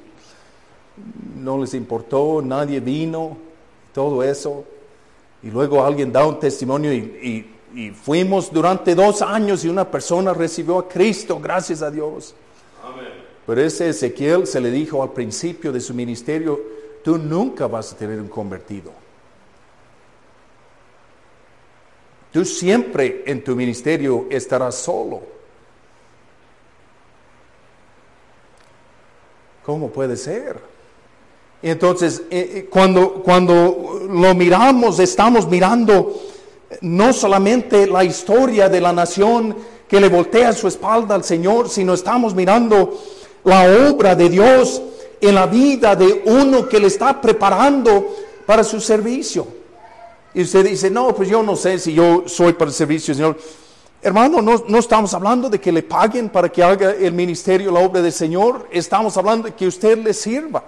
[1.36, 3.36] no les importó, nadie vino,
[3.94, 4.64] todo eso.
[5.42, 9.90] Y luego alguien da un testimonio y, y- y fuimos durante dos años y una
[9.90, 12.34] persona recibió a Cristo, gracias a Dios.
[13.46, 16.58] Pero ese Ezequiel se le dijo al principio de su ministerio,
[17.04, 18.92] tú nunca vas a tener un convertido.
[22.36, 25.22] Tú siempre en tu ministerio estarás solo.
[29.64, 30.60] ¿Cómo puede ser?
[31.62, 36.14] Entonces, eh, eh, cuando, cuando lo miramos, estamos mirando
[36.68, 39.56] eh, no solamente la historia de la nación
[39.88, 43.00] que le voltea su espalda al Señor, sino estamos mirando
[43.44, 44.82] la obra de Dios
[45.22, 49.64] en la vida de uno que le está preparando para su servicio.
[50.36, 53.38] Y usted dice, no, pues yo no sé si yo soy para el servicio, Señor.
[54.02, 57.80] Hermano, no, no estamos hablando de que le paguen para que haga el ministerio, la
[57.80, 58.68] obra del Señor.
[58.70, 60.62] Estamos hablando de que usted le sirva.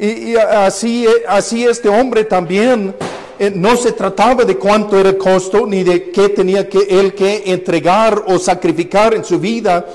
[0.00, 2.92] Y, y así, así este hombre también,
[3.38, 7.14] eh, no se trataba de cuánto era el costo, ni de qué tenía que él
[7.14, 9.86] que entregar o sacrificar en su vida,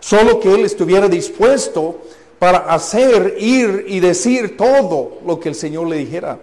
[0.00, 2.00] solo que él estuviera dispuesto
[2.40, 6.40] para hacer, ir y decir todo lo que el Señor le dijera.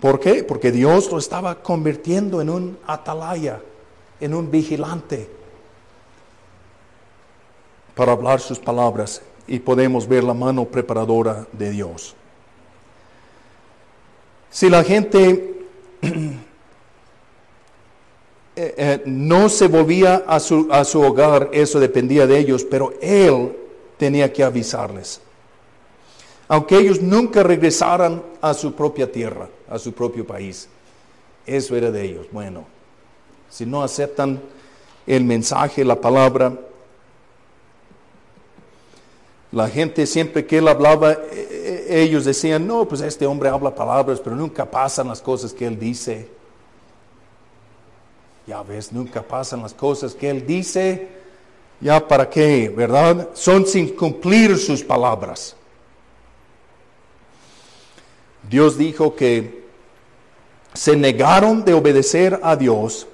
[0.00, 0.42] ¿Por qué?
[0.44, 3.60] Porque Dios lo estaba convirtiendo en un atalaya,
[4.18, 5.28] en un vigilante,
[7.94, 12.14] para hablar sus palabras y podemos ver la mano preparadora de Dios.
[14.48, 15.66] Si la gente
[16.02, 16.38] eh,
[18.56, 23.54] eh, no se volvía a su, a su hogar, eso dependía de ellos, pero Él
[23.98, 25.20] tenía que avisarles.
[26.48, 30.68] Aunque ellos nunca regresaran a su propia tierra, a su propio país,
[31.46, 32.26] eso era de ellos.
[32.30, 32.66] Bueno,
[33.48, 34.40] si no aceptan
[35.06, 36.52] el mensaje, la palabra,
[39.52, 43.74] la gente siempre que él hablaba, eh, eh, ellos decían, no, pues este hombre habla
[43.74, 46.28] palabras, pero nunca pasan las cosas que él dice.
[48.46, 51.08] Ya ves, nunca pasan las cosas que él dice.
[51.80, 53.30] Ya para qué, ¿verdad?
[53.32, 55.56] Son sin cumplir sus palabras.
[58.48, 59.59] Dios dijo que
[60.74, 63.06] se negaron de obedecer a Dios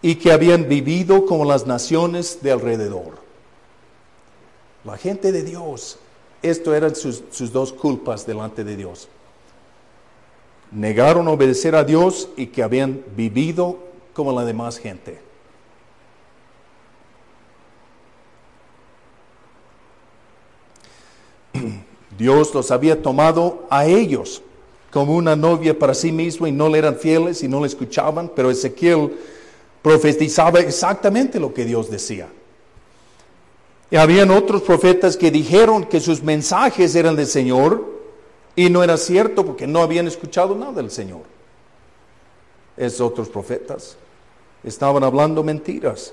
[0.00, 3.22] y que habían vivido como las naciones de alrededor.
[4.84, 5.98] La gente de Dios,
[6.42, 9.08] esto eran sus, sus dos culpas delante de Dios.
[10.72, 13.78] Negaron obedecer a Dios y que habían vivido
[14.12, 15.20] como la demás gente.
[22.18, 24.42] Dios los había tomado a ellos
[24.92, 28.30] como una novia para sí mismo y no le eran fieles y no le escuchaban,
[28.36, 29.10] pero Ezequiel
[29.80, 32.28] profetizaba exactamente lo que Dios decía.
[33.90, 37.90] Y habían otros profetas que dijeron que sus mensajes eran del Señor
[38.54, 41.22] y no era cierto porque no habían escuchado nada del Señor.
[42.76, 43.96] Esos otros profetas
[44.62, 46.12] estaban hablando mentiras.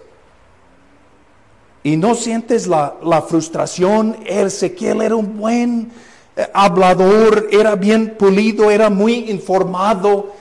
[1.84, 4.18] Y no sientes la, la frustración.
[4.26, 5.92] Ezequiel era un buen
[6.54, 10.34] hablador, era bien pulido, era muy informado.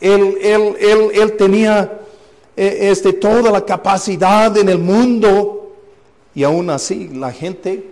[0.00, 2.00] Él, él, él, él tenía
[2.56, 5.74] eh, este, toda la capacidad en el mundo.
[6.34, 7.90] Y aún así la gente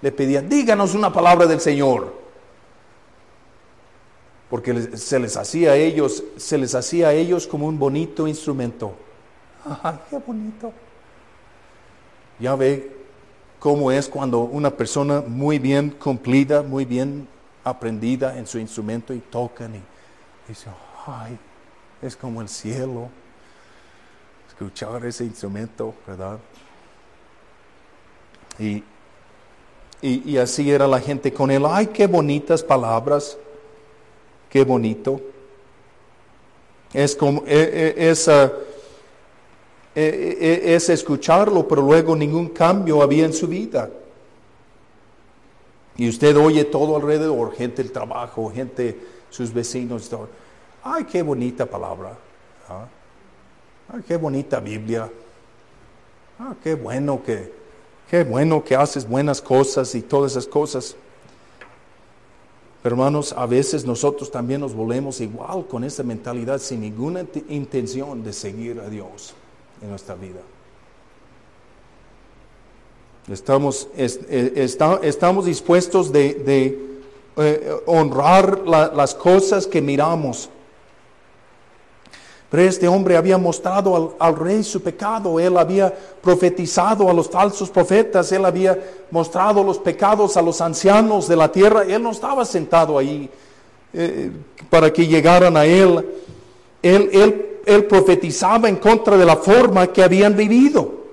[0.00, 2.16] le pedía, díganos una palabra del Señor.
[4.50, 8.94] Porque se les hacía a ellos, se les hacía a ellos como un bonito instrumento.
[9.82, 10.72] ¡Ay, qué bonito!
[12.40, 12.97] Ya ve
[13.58, 17.28] cómo es cuando una persona muy bien cumplida, muy bien
[17.64, 19.80] aprendida en su instrumento y tocan y
[20.48, 20.68] dice,
[21.06, 21.38] ay,
[22.00, 23.08] es como el cielo.
[24.48, 26.38] Escuchar ese instrumento, ¿verdad?
[28.58, 28.82] Y,
[30.02, 31.64] y, y así era la gente con él.
[31.66, 33.36] Ay, qué bonitas palabras,
[34.50, 35.20] qué bonito.
[36.92, 37.94] Es como, eh,
[40.00, 43.90] eh, es, eh, eh, es escucharlo, pero luego ningún cambio había en su vida.
[45.96, 48.96] Y usted oye todo alrededor, gente del trabajo, gente
[49.28, 50.08] sus vecinos.
[50.08, 50.28] todo.
[50.84, 52.16] Ay, qué bonita palabra.
[52.68, 52.86] ¿ah?
[53.92, 55.10] Ay, qué bonita Biblia.
[56.38, 57.52] Ah, qué bueno que,
[58.08, 60.94] qué bueno que haces buenas cosas y todas esas cosas.
[62.84, 68.32] Hermanos, a veces nosotros también nos volvemos igual con esa mentalidad sin ninguna intención de
[68.32, 69.34] seguir a Dios
[69.82, 70.40] en nuestra vida.
[73.30, 74.66] Estamos, es- eh,
[75.02, 76.78] estamos dispuestos de,
[77.36, 80.48] eh, honrar la- las cosas que miramos.
[82.50, 87.28] Pero este hombre había mostrado al, al rey su pecado, él había profetizado a los
[87.28, 92.10] falsos profetas, él había mostrado los pecados a los ancianos de la tierra, él no
[92.12, 93.28] estaba sentado ahí
[93.92, 94.30] eh,
[94.70, 96.08] para que llegaran a él.
[96.82, 101.04] Él, él, él profetizaba en contra de la forma que habían vivido.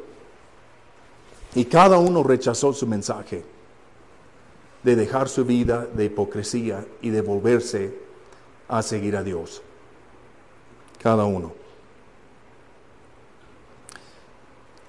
[1.54, 3.44] Y cada uno rechazó su mensaje
[4.84, 7.94] de dejar su vida de hipocresía y de volverse
[8.68, 9.62] a seguir a Dios.
[11.02, 11.54] Cada uno.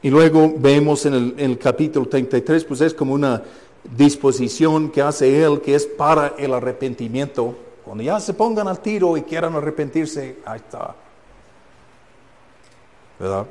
[0.02, 3.42] Y luego vemos en el, en el capítulo 33, pues es como una
[3.96, 7.56] disposición que hace él, que es para el arrepentimiento.
[7.84, 10.94] Cuando ya se pongan al tiro y quieran arrepentirse, ahí está.
[13.18, 13.46] ¿Verdad?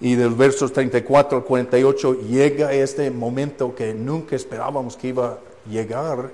[0.00, 5.38] Y del versos 34 al 48 llega este momento que nunca esperábamos que iba a
[5.70, 6.30] llegar.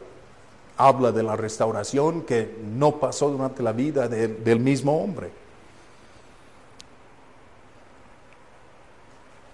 [0.77, 5.31] Habla de la restauración que no pasó durante la vida de- del mismo hombre.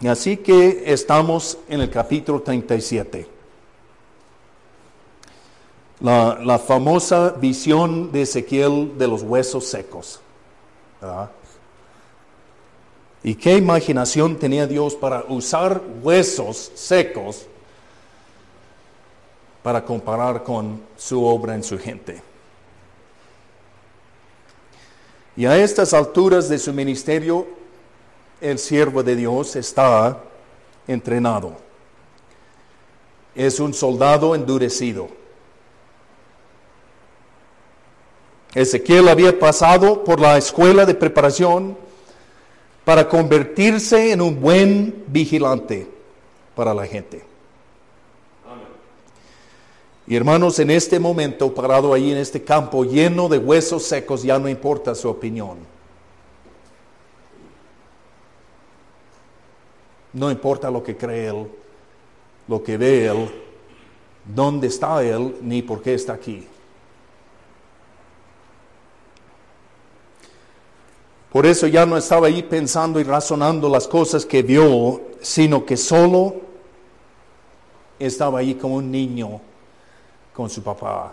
[0.06, 3.26] Así que estamos en el capítulo 37.
[6.00, 10.20] La, la famosa visión de Ezequiel de los huesos secos.
[11.00, 11.30] ¿verdad?
[13.26, 17.46] ¿Y qué imaginación tenía Dios para usar huesos secos
[19.62, 22.20] para comparar con su obra en su gente?
[25.37, 27.46] Y a estas alturas de su ministerio,
[28.42, 30.18] el siervo de Dios está
[30.87, 31.56] entrenado.
[33.34, 35.08] Es un soldado endurecido.
[38.54, 41.83] Ezequiel había pasado por la escuela de preparación
[42.84, 45.88] para convertirse en un buen vigilante
[46.54, 47.24] para la gente.
[50.06, 54.38] Y hermanos, en este momento, parado ahí en este campo lleno de huesos secos, ya
[54.38, 55.56] no importa su opinión.
[60.12, 61.46] No importa lo que cree él,
[62.46, 63.30] lo que ve él,
[64.24, 66.46] dónde está él, ni por qué está aquí.
[71.34, 75.76] Por eso ya no estaba ahí pensando y razonando las cosas que vio, sino que
[75.76, 76.36] solo
[77.98, 79.40] estaba ahí como un niño
[80.32, 81.12] con su papá,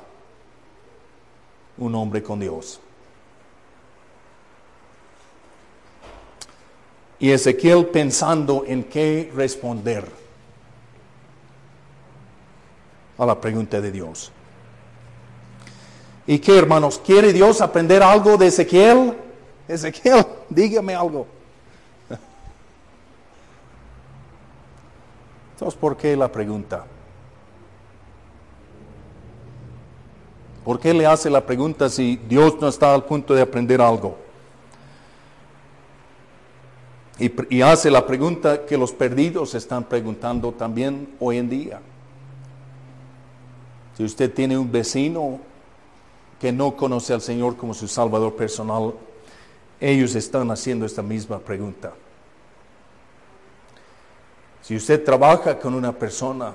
[1.79, 2.79] un hombre con Dios.
[7.17, 10.07] Y Ezequiel pensando en qué responder
[13.17, 14.31] a la pregunta de Dios.
[16.27, 17.01] ¿Y qué hermanos?
[17.03, 19.17] ¿Quiere Dios aprender algo de Ezequiel?
[19.71, 21.25] Ezequiel, dígame algo.
[25.53, 26.85] Entonces, ¿por qué la pregunta?
[30.65, 34.17] ¿Por qué le hace la pregunta si Dios no está al punto de aprender algo?
[37.19, 41.79] Y, y hace la pregunta que los perdidos están preguntando también hoy en día.
[43.95, 45.39] Si usted tiene un vecino
[46.39, 48.95] que no conoce al Señor como su Salvador personal,
[49.81, 51.91] ellos están haciendo esta misma pregunta.
[54.61, 56.53] Si usted trabaja con una persona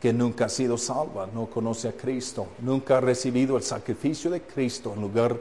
[0.00, 4.42] que nunca ha sido salva, no conoce a Cristo, nunca ha recibido el sacrificio de
[4.42, 5.38] Cristo en lugar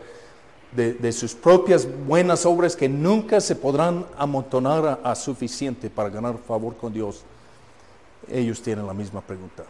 [0.72, 6.10] de, de sus propias buenas obras que nunca se podrán amontonar a, a suficiente para
[6.10, 7.24] ganar favor con Dios,
[8.30, 9.64] ellos tienen la misma pregunta.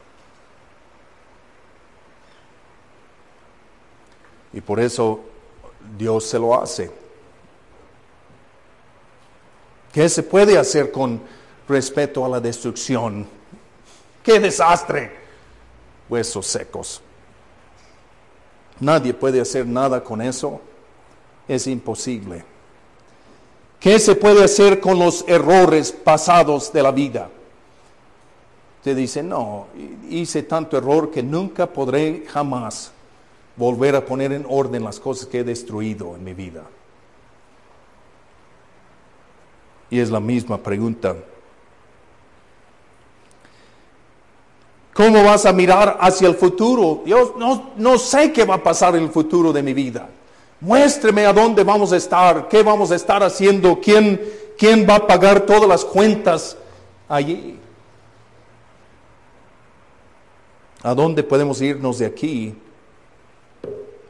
[4.51, 5.22] Y por eso
[5.97, 6.91] Dios se lo hace.
[9.91, 11.21] ¿Qué se puede hacer con
[11.67, 13.25] respecto a la destrucción?
[14.21, 15.23] ¡Qué desastre!
[16.09, 17.01] Huesos secos.
[18.79, 20.59] Nadie puede hacer nada con eso.
[21.47, 22.43] Es imposible.
[23.79, 27.29] ¿Qué se puede hacer con los errores pasados de la vida?
[28.79, 29.67] Usted dice, no,
[30.09, 32.91] hice tanto error que nunca podré jamás
[33.58, 36.64] volver a poner en orden las cosas que he destruido en mi vida.
[39.89, 41.16] Y es la misma pregunta.
[44.93, 47.01] ¿Cómo vas a mirar hacia el futuro?
[47.06, 50.10] Dios, no, no sé qué va a pasar en el futuro de mi vida.
[50.62, 54.22] Muéstreme a dónde vamos a estar, qué vamos a estar haciendo, quién,
[54.58, 56.58] quién va a pagar todas las cuentas
[57.10, 57.60] allí.
[60.82, 62.56] ¿A dónde podemos irnos de aquí?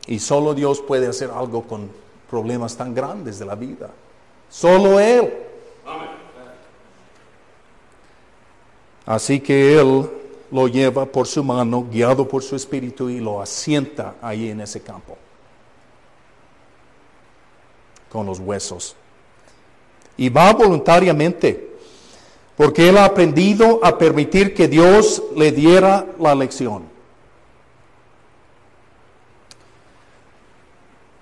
[0.08, 1.90] Y solo Dios puede hacer algo con
[2.30, 3.90] problemas tan grandes de la vida.
[4.50, 5.34] Solo Él.
[9.06, 10.10] Así que Él
[10.52, 14.82] lo lleva por su mano, guiado por su espíritu, y lo asienta ahí en ese
[14.82, 15.18] campo,
[18.12, 18.96] con los huesos.
[20.18, 21.76] Y va voluntariamente,
[22.56, 26.95] porque Él ha aprendido a permitir que Dios le diera la lección.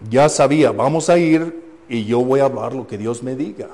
[0.09, 3.69] Ya sabía, vamos a ir y yo voy a hablar lo que Dios me diga.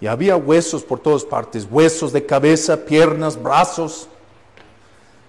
[0.00, 4.08] Y había huesos por todas partes, huesos de cabeza, piernas, brazos.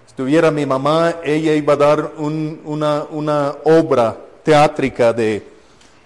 [0.06, 5.46] Estuviera mi mamá, ella iba a dar una, una, obra teátrica de,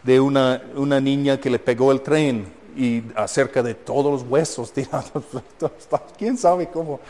[0.03, 2.47] de una, una, niña que le pegó el tren
[2.77, 5.25] y acerca de todos los huesos tirados.
[6.19, 7.01] ¿Quién sabe cómo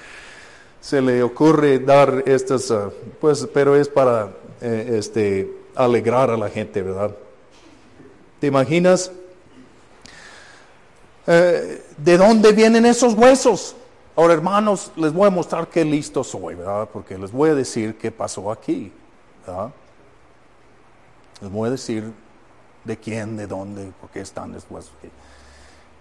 [0.80, 2.70] se le ocurre dar estas?
[2.70, 7.14] Uh, pues, pero es para eh, este, alegrar a la gente, ¿verdad?
[8.40, 9.12] ¿Te imaginas?
[11.26, 13.76] Eh, ¿De dónde vienen esos huesos?
[14.16, 16.88] Ahora, hermanos, les voy a mostrar qué listo soy, ¿verdad?
[16.92, 18.92] Porque les voy a decir qué pasó aquí,
[19.46, 19.70] ¿verdad?
[21.40, 22.12] Les voy a decir
[22.84, 24.92] de quién, de dónde, por qué están esos huesos.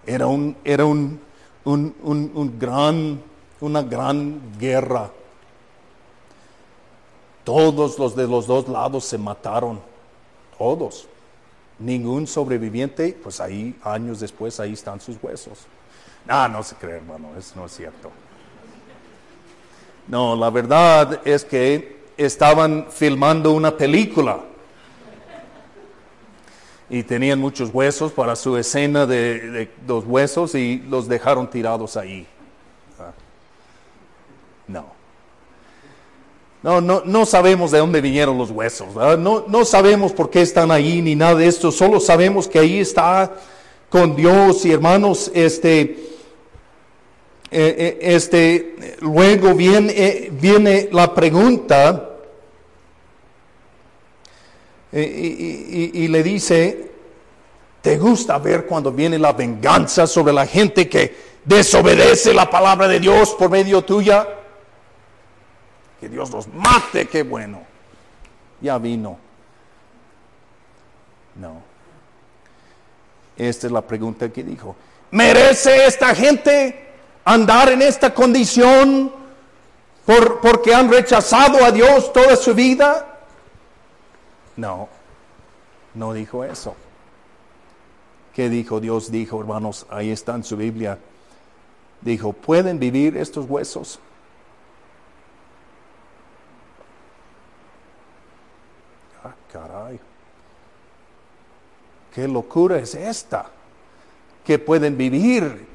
[0.06, 1.20] Era un, era un,
[1.64, 3.22] un, un gran,
[3.62, 5.10] una gran guerra.
[7.44, 9.80] Todos los de los dos lados se mataron,
[10.56, 11.08] todos
[11.80, 15.58] ningún sobreviviente, pues ahí, años después, ahí están sus huesos.
[16.26, 18.10] No, no se cree, hermano, eso no es cierto.
[20.06, 24.40] No, la verdad es que estaban filmando una película
[26.90, 31.96] y tenían muchos huesos para su escena de, de los huesos y los dejaron tirados
[31.96, 32.26] ahí.
[34.72, 35.00] No.
[36.62, 40.70] No, no, no sabemos de dónde vinieron los huesos, no, no sabemos por qué están
[40.70, 43.32] ahí ni nada de esto, solo sabemos que ahí está
[43.88, 45.98] con Dios y hermanos, este, eh,
[47.50, 52.10] eh, este, luego viene, eh, viene la pregunta
[54.92, 56.90] y, le dice,
[57.80, 61.14] ¿te gusta ver cuando viene la venganza sobre la gente que
[61.44, 64.39] desobedece la palabra de Dios por medio tuya?
[66.00, 67.62] Que Dios los mate, qué bueno.
[68.60, 69.18] Ya vino.
[71.36, 71.62] No.
[73.36, 74.74] Esta es la pregunta que dijo.
[75.10, 76.88] ¿Merece esta gente
[77.24, 79.12] andar en esta condición
[80.06, 83.18] por, porque han rechazado a Dios toda su vida?
[84.56, 84.88] No,
[85.94, 86.74] no dijo eso.
[88.34, 89.10] ¿Qué dijo Dios?
[89.10, 90.98] Dijo, hermanos, ahí está en su Biblia.
[92.00, 93.98] Dijo, ¿pueden vivir estos huesos?
[99.52, 99.98] Caray.
[102.14, 103.46] ¿Qué locura es esta?
[104.44, 105.66] Que pueden vivir,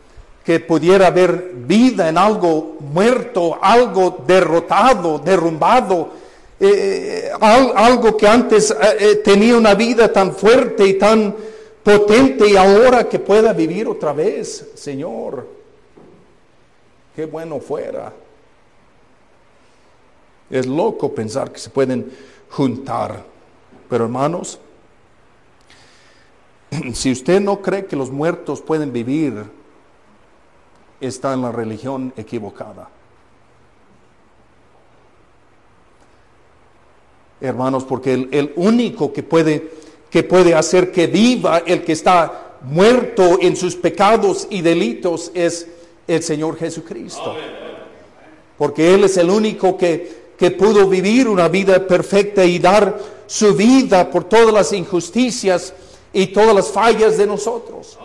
[0.44, 6.10] que pudiera haber vida en algo muerto, algo derrotado, derrumbado,
[6.60, 11.36] eh, eh, algo que antes eh, tenía una vida tan fuerte y tan
[11.84, 15.48] potente y ahora que pueda vivir otra vez, Señor.
[17.16, 18.12] Qué bueno fuera.
[20.50, 22.12] Es loco pensar que se pueden
[22.50, 23.35] juntar
[23.90, 24.60] pero hermanos,
[26.94, 29.46] si usted no cree que los muertos pueden vivir,
[31.00, 32.90] está en la religión equivocada.
[37.42, 39.72] Hermanos, porque el, único que puede,
[40.10, 45.68] que puede hacer que viva el que está muerto en sus pecados y delitos es
[46.08, 47.36] el Señor Jesucristo.
[48.58, 53.54] Porque Él es el único que, que pudo vivir una vida perfecta y dar su
[53.54, 55.74] vida por todas las injusticias
[56.14, 57.98] y todas las fallas de nosotros.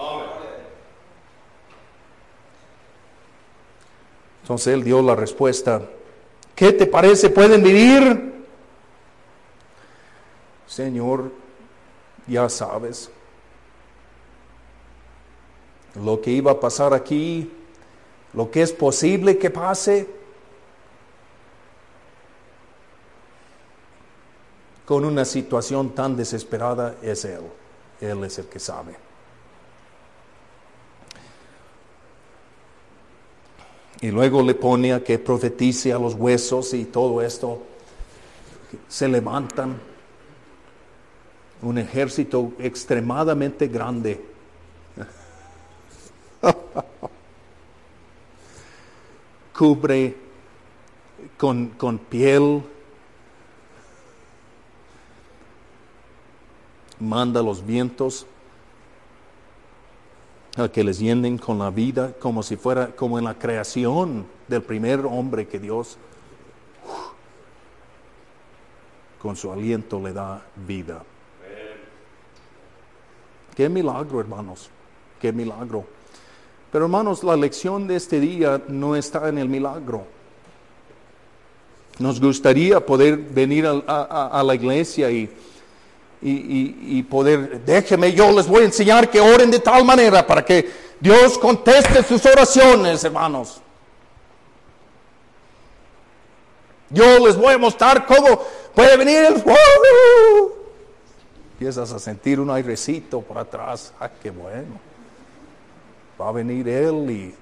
[4.42, 5.82] Entonces él dio la respuesta.
[6.54, 7.30] ¿Qué te parece?
[7.30, 8.44] ¿Pueden vivir?
[10.66, 11.30] Señor,
[12.26, 13.10] ya sabes
[15.94, 17.50] lo que iba a pasar aquí,
[18.32, 20.19] lo que es posible que pase.
[24.84, 27.42] Con una situación tan desesperada es Él.
[28.00, 28.96] Él es el que sabe.
[34.00, 37.62] Y luego le pone a que profetice a los huesos y todo esto.
[38.88, 39.78] Se levantan
[41.62, 44.24] un ejército extremadamente grande.
[49.56, 50.16] Cubre
[51.36, 52.62] con, con piel,
[57.00, 58.26] manda los vientos
[60.56, 64.62] a que les llenen con la vida como si fuera como en la creación del
[64.62, 65.96] primer hombre que Dios
[69.20, 71.02] con su aliento le da vida.
[73.54, 74.70] Qué milagro, hermanos,
[75.20, 75.84] qué milagro.
[76.72, 80.04] Pero hermanos, la lección de este día no está en el milagro.
[81.98, 85.28] Nos gustaría poder venir a, la iglesia y,
[86.22, 90.70] y, poder, déjeme, yo les voy a enseñar que oren de tal manera para que
[91.00, 93.62] Dios conteste sus oraciones, hermanos.
[96.90, 98.42] Yo les voy a mostrar cómo
[98.74, 99.44] puede venir el
[101.52, 103.92] Empiezas a sentir un airecito por atrás.
[104.00, 104.80] ¡Ah, qué bueno!
[106.20, 107.34] Va a venir Él y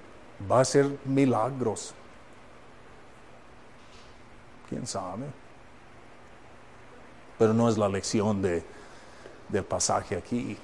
[0.51, 1.95] va a hacer milagros.
[4.69, 5.25] ¿Quién sabe?
[7.39, 8.63] Pero no es la lección de,
[9.49, 10.57] del pasaje aquí.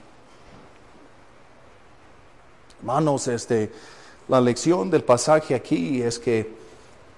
[2.81, 3.73] Hermanos, este,
[4.29, 6.53] la lección del pasaje aquí es que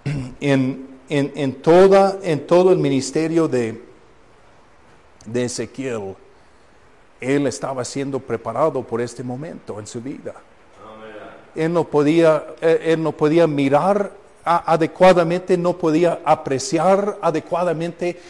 [0.41, 3.83] en, en, toda, en todo el ministerio de,
[5.25, 6.15] de Ezequiel,
[7.21, 10.35] él estaba siendo preparado por este momento en su vida.
[11.55, 14.13] Él no podía, eh, él no podía mirar
[14.45, 18.21] adecuadamente, no podía apreciar adecuadamente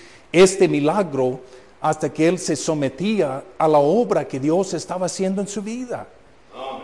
[0.42, 1.40] este milagro
[1.80, 6.06] hasta que él se sometía a la obra que Dios estaba haciendo en su vida.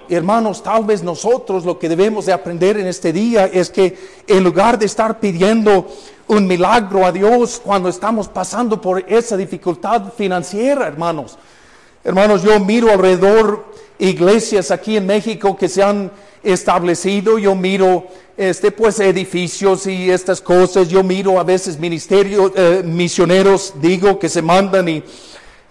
[0.09, 3.97] Hermanos, tal vez nosotros lo que debemos de aprender en este día es que
[4.27, 5.87] en lugar de estar pidiendo
[6.29, 11.39] un milagro a Dios cuando estamos pasando por esa dificultad financiera, hermanos,
[12.05, 13.65] hermanos, yo miro alrededor
[13.99, 16.11] iglesias aquí en México que se han
[16.43, 20.89] establecido, yo miro este, pues edificios y estas cosas.
[20.89, 25.03] Yo miro a veces ministerios, eh, misioneros, digo, que se mandan y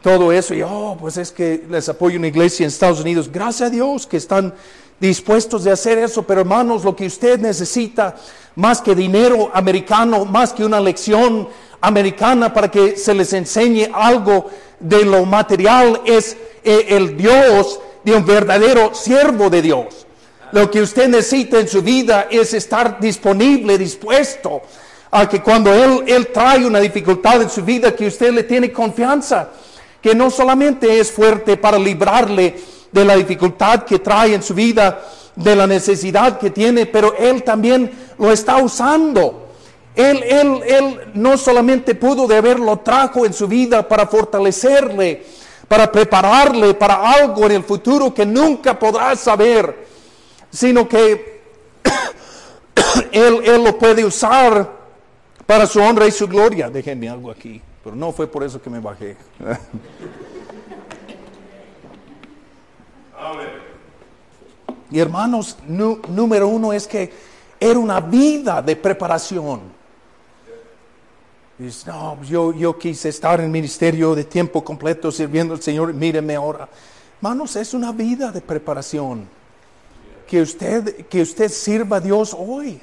[0.01, 0.53] todo eso.
[0.53, 3.29] Y, oh, pues es que les apoyo una iglesia en Estados Unidos.
[3.31, 4.53] Gracias a Dios que están
[4.99, 6.23] dispuestos de hacer eso.
[6.23, 8.15] Pero hermanos, lo que usted necesita,
[8.55, 11.47] más que dinero americano, más que una lección
[11.81, 14.49] americana para que se les enseñe algo
[14.79, 20.05] de lo material, es eh, el Dios de un verdadero siervo de Dios.
[20.51, 24.61] Lo que usted necesita en su vida es estar disponible, dispuesto
[25.11, 28.71] a que cuando Él, Él trae una dificultad en su vida, que usted le tiene
[28.71, 29.49] confianza,
[30.01, 32.55] que no solamente es fuerte para librarle
[32.91, 35.01] de la dificultad que trae en su vida,
[35.35, 39.47] de la necesidad que tiene, pero Él también lo está usando.
[39.93, 45.25] Él, él, él no solamente pudo de haberlo trajo en su vida para fortalecerle,
[45.67, 49.90] para prepararle para algo en el futuro que nunca podrá saber,
[50.51, 51.41] sino que
[53.11, 54.81] él, él lo puede usar
[55.45, 56.69] para su honra y su gloria.
[56.69, 59.17] Déjenme algo aquí, pero no fue por eso que me bajé.
[64.91, 67.11] y hermanos, número uno es que
[67.59, 69.61] era una vida de preparación.
[71.57, 75.93] Dice, no, yo, yo quise estar en el ministerio de tiempo completo sirviendo al Señor,
[75.93, 76.67] míreme ahora.
[77.17, 79.27] Hermanos, es una vida de preparación
[80.31, 82.79] que usted, que usted sirva a Dios hoy,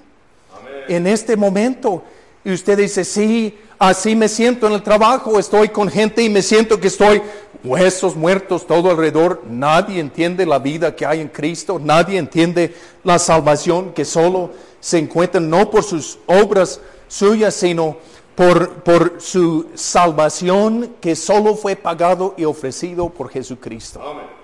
[0.86, 2.02] en este momento.
[2.44, 6.42] Y usted dice, sí, así me siento en el trabajo, estoy con gente y me
[6.42, 7.22] siento que estoy
[7.64, 9.44] huesos muertos todo alrededor.
[9.48, 14.98] Nadie entiende la vida que hay en Cristo, nadie entiende la salvación que solo se
[14.98, 17.96] encuentra no por sus obras suyas, sino
[18.34, 24.02] por, por su salvación que solo fue pagado y ofrecido por Jesucristo.
[24.02, 24.37] Amén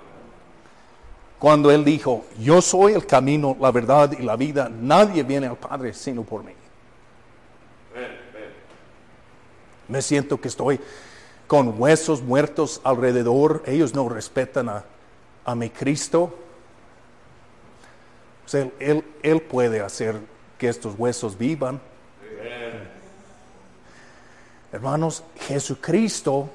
[1.45, 5.59] cuando Él dijo, yo soy el camino, la verdad y la vida, nadie viene al
[5.59, 6.55] Padre sino por mí.
[9.89, 10.81] Me siento que estoy
[11.47, 16.35] con huesos muertos alrededor, ellos no respetan a, mi Cristo.
[18.79, 20.17] él, él, puede hacer
[20.57, 21.79] que estos huesos vivan.
[24.73, 26.49] Hermanos, Jesucristo,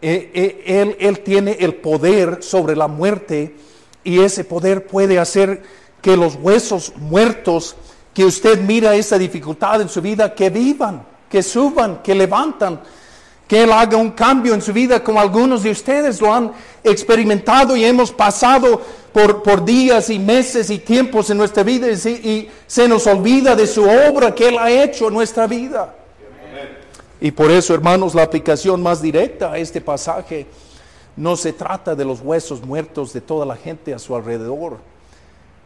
[0.00, 3.68] eh, eh, él, él tiene el poder sobre la muerte
[4.04, 5.62] y ese poder puede hacer
[6.00, 7.76] que los huesos muertos
[8.14, 12.80] que usted mira esa dificultad en su vida, que vivan, que suban, que levantan,
[13.46, 16.52] que Él haga un cambio en su vida como algunos de ustedes lo han
[16.84, 18.80] experimentado y hemos pasado
[19.12, 23.56] por, por días y meses y tiempos en nuestra vida y, y se nos olvida
[23.56, 25.94] de su obra que Él ha hecho en nuestra vida.
[27.20, 30.46] Y por eso, hermanos, la aplicación más directa a este pasaje
[31.20, 34.78] no se trata de los huesos muertos de toda la gente a su alrededor.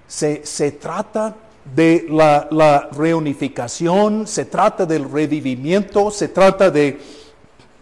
[0.08, 1.36] Se, se trata
[1.76, 7.00] de la, la, reunificación, se trata del revivimiento, se trata de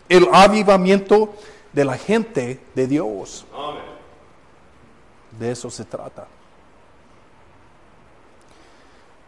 [0.06, 1.32] el avivamiento
[1.72, 3.46] de la gente de Dios.
[5.40, 6.28] De eso se trata.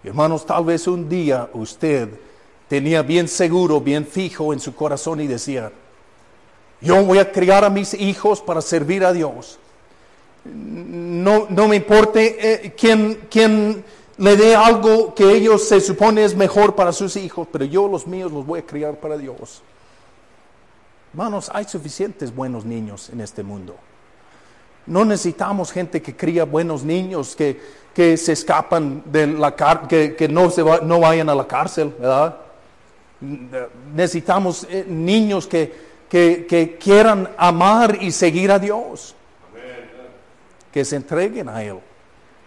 [0.04, 2.10] Hermanos, tal vez un día usted
[2.68, 5.72] tenía bien seguro, bien fijo en su corazón y decía,
[6.84, 9.58] yo voy a criar a mis hijos para servir a Dios.
[10.44, 13.82] No, no me importe eh, quién, quién
[14.18, 18.06] le dé algo que ellos se supone es mejor para sus hijos, pero yo los
[18.06, 19.62] míos los voy a criar para Dios.
[21.12, 23.76] Hermanos, hay suficientes buenos niños en este mundo.
[24.86, 27.58] No necesitamos gente que cría buenos niños, que,
[27.94, 32.36] que se escapan de la cárcel, que, no, se no vayan a la cárcel, ¿verdad?
[33.94, 39.14] Necesitamos eh, niños que, que, quieran amar y seguir a Dios.
[40.72, 41.78] Que se entreguen a Él.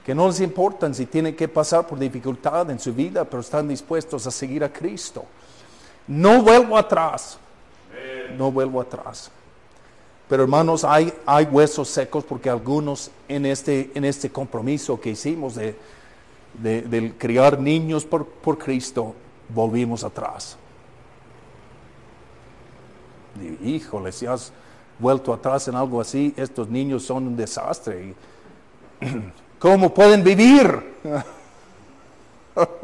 [0.05, 3.67] Que no les importan si tienen que pasar por dificultad en su vida, pero están
[3.67, 5.25] dispuestos a seguir a Cristo.
[6.07, 7.37] No vuelvo atrás.
[8.37, 9.31] No vuelvo atrás.
[10.29, 11.13] Pero hermanos, hay,
[11.51, 15.75] huesos secos porque algunos en este, en este compromiso que hicimos de,
[17.17, 19.15] criar niños por Cristo,
[19.49, 20.57] volvimos atrás
[23.63, 24.51] híjole, si has
[24.99, 28.13] vuelto atrás en algo así, estos niños son un desastre.
[29.59, 30.95] ¿Cómo pueden vivir?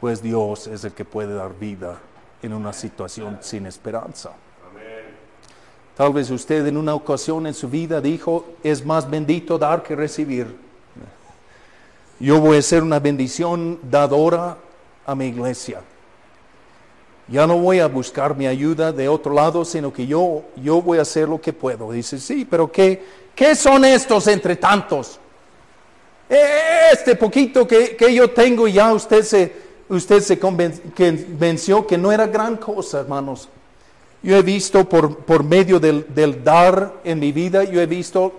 [0.00, 1.98] pues Dios es el que puede dar vida
[2.42, 4.32] en una situación sin esperanza.
[5.96, 9.94] Tal vez usted en una ocasión en su vida dijo, es más bendito dar que
[9.94, 10.56] recibir.
[12.18, 14.56] Yo voy a ser una bendición dadora
[15.04, 15.82] a mi iglesia.
[17.30, 20.98] Ya no voy a buscar mi ayuda de otro lado, sino que yo, yo voy
[20.98, 21.92] a hacer lo que puedo.
[21.92, 23.04] Dice, sí, pero ¿qué,
[23.36, 25.20] qué son estos entre tantos?
[26.28, 29.52] Este poquito que, que yo tengo, ya usted se,
[29.88, 33.48] usted se convenció que no era gran cosa, hermanos.
[34.22, 38.32] Yo he visto por, por medio del, del, dar en mi vida, yo he visto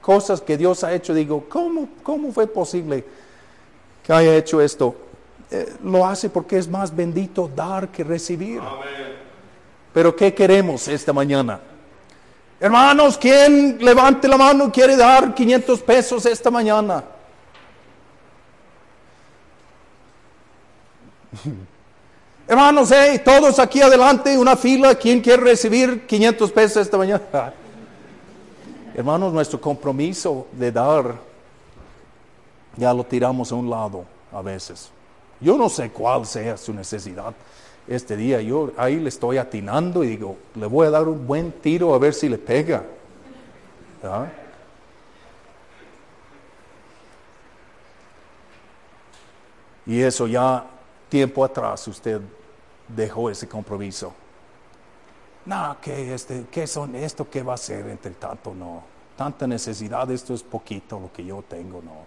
[0.00, 1.12] cosas que Dios ha hecho.
[1.12, 3.04] Digo, ¿cómo, cómo fue posible
[4.02, 4.96] que haya hecho esto?
[5.50, 8.60] Eh, lo hace porque es más bendito dar que recibir.
[9.92, 11.60] Pero ¿qué queremos esta mañana?
[12.60, 17.04] Hermanos, ¿quién levante la mano quiere dar 500 pesos esta mañana?
[22.48, 27.22] Hermanos, hey, todos aquí adelante, una fila, ¿quién quiere recibir 500 pesos esta mañana?
[28.94, 31.14] Hermanos, nuestro compromiso de dar
[32.76, 34.90] ya lo tiramos a un lado a veces.
[35.40, 37.34] Yo no sé cuál sea su necesidad
[37.86, 38.40] este día.
[38.40, 41.98] Yo ahí le estoy atinando y digo, le voy a dar un buen tiro a
[41.98, 42.84] ver si le pega.
[49.86, 50.66] Y eso ya
[51.08, 52.20] tiempo atrás usted
[52.88, 54.12] dejó ese compromiso.
[55.46, 57.28] No, ¿qué, este, ¿qué son esto?
[57.30, 58.54] ¿Qué va a ser entre tanto?
[58.54, 58.84] No.
[59.16, 62.04] Tanta necesidad, esto es poquito lo que yo tengo, no.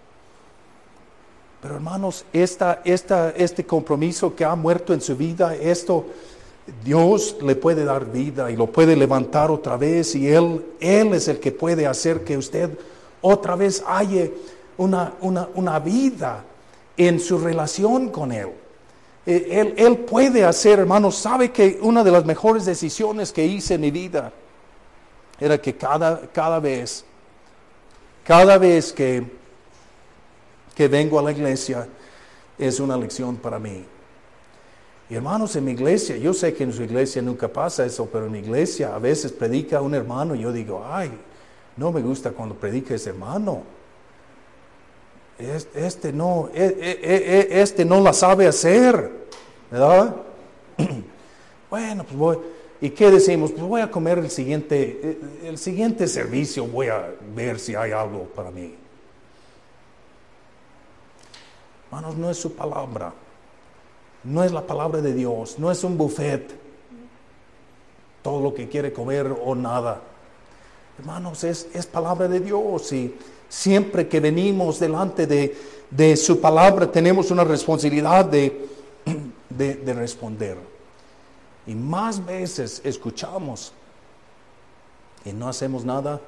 [1.62, 6.06] Pero hermanos, esta, esta, este compromiso que ha muerto en su vida, esto
[6.84, 11.28] Dios le puede dar vida y lo puede levantar otra vez y Él, Él es
[11.28, 12.76] el que puede hacer que usted
[13.20, 14.28] otra vez haya
[14.76, 16.44] una, una, una vida
[16.96, 18.48] en su relación con Él.
[19.24, 19.74] Eh, él.
[19.76, 23.92] Él puede hacer, hermanos, sabe que una de las mejores decisiones que hice en mi
[23.92, 24.32] vida
[25.38, 27.04] era que cada, cada vez,
[28.24, 29.41] cada vez que
[30.74, 31.86] que vengo a la iglesia
[32.58, 33.84] es una lección para mí.
[35.10, 38.26] Y hermanos, en mi iglesia, yo sé que en su iglesia nunca pasa eso, pero
[38.26, 41.10] en mi iglesia a veces predica un hermano y yo digo, ay,
[41.76, 43.62] no me gusta cuando predica ese hermano.
[45.38, 49.10] Este, no, e, e, e, este no la sabe hacer,
[49.70, 50.16] ¿verdad?
[51.68, 52.38] Bueno, pues voy.
[52.82, 53.50] ¿Y qué decimos?
[53.52, 58.24] Pues voy a comer el siguiente, el siguiente servicio, voy a ver si hay algo
[58.24, 58.74] para mí.
[61.92, 63.12] Hermanos, no es su palabra.
[64.24, 65.58] No es la palabra de Dios.
[65.58, 66.50] No es un buffet.
[68.22, 70.00] Todo lo que quiere comer o nada.
[70.98, 72.90] Hermanos, es, es palabra de Dios.
[72.94, 73.14] Y
[73.46, 75.54] siempre que venimos delante de,
[75.90, 78.70] de su palabra tenemos una responsabilidad de,
[79.50, 80.56] de, de responder.
[81.66, 83.70] Y más veces escuchamos
[85.26, 86.22] y no hacemos nada,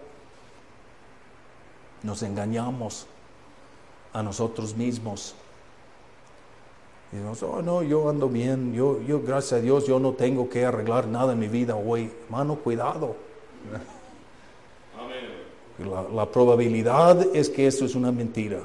[2.03, 3.07] nos engañamos
[4.12, 5.35] a nosotros mismos.
[7.15, 10.49] Y decimos, oh no, yo ando bien, yo, yo gracias a Dios, yo no tengo
[10.49, 12.11] que arreglar nada en mi vida hoy.
[12.25, 13.15] Hermano, cuidado.
[15.77, 18.61] La, la probabilidad es que esto es una mentira.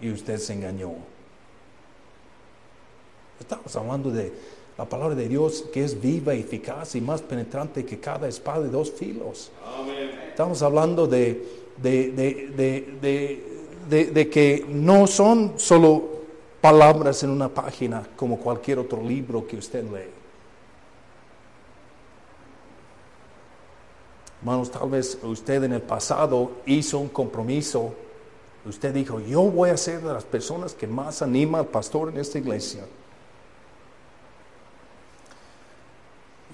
[0.00, 0.94] Y usted se engañó.
[3.38, 4.32] Estamos hablando de
[4.76, 8.70] la palabra de Dios que es viva, eficaz y más penetrante que cada espada de
[8.70, 9.52] dos filos.
[10.30, 13.40] Estamos hablando de, de, de,
[13.88, 16.17] de, de que no son solo
[16.60, 20.10] palabras en una página como cualquier otro libro que usted lee.
[24.40, 27.92] Hermanos, tal vez usted en el pasado hizo un compromiso.
[28.64, 32.18] Usted dijo, yo voy a ser de las personas que más anima al pastor en
[32.18, 32.84] esta iglesia.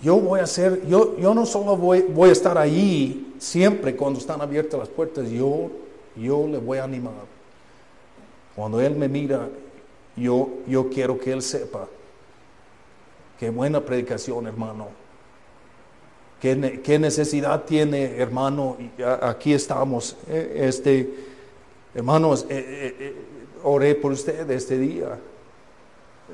[0.03, 4.19] Yo voy a ser, yo, yo no solo voy, voy a estar ahí siempre cuando
[4.19, 5.71] están abiertas las puertas, yo,
[6.17, 7.13] yo le voy a animar.
[8.55, 9.49] Cuando Él me mira,
[10.17, 11.89] yo, yo quiero que Él sepa.
[13.39, 14.89] Qué buena predicación, hermano.
[16.41, 18.77] ¿Qué, necesidad tiene, hermano?
[19.23, 20.17] Aquí estamos.
[20.29, 21.15] Eh, este,
[21.95, 23.17] hermanos, eh,
[23.63, 25.19] oré por usted este día.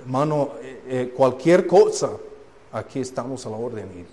[0.03, 0.53] Hermano,
[1.17, 2.11] cualquier cosa,
[2.73, 4.07] aquí estamos a la orden.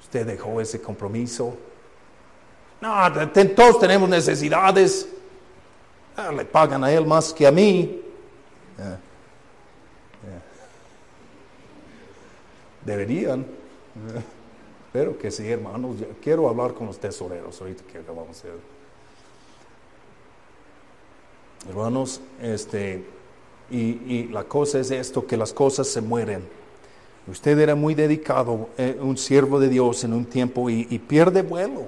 [0.00, 1.56] usted dejó ese compromiso.
[2.80, 2.90] No,
[3.54, 5.08] todos tenemos necesidades.
[6.16, 8.02] Ah, le pagan a él más que a mí.
[12.84, 13.46] Deberían.
[14.92, 15.96] Pero que sí, hermanos.
[16.22, 18.54] Quiero hablar con los tesoreros ahorita que vamos a hacer.
[21.68, 23.04] Hermanos, este,
[23.70, 26.44] y, la cosa es esto, que las cosas se mueren.
[27.26, 31.86] Usted era muy dedicado, eh, un siervo de Dios en un tiempo y, pierde vuelo.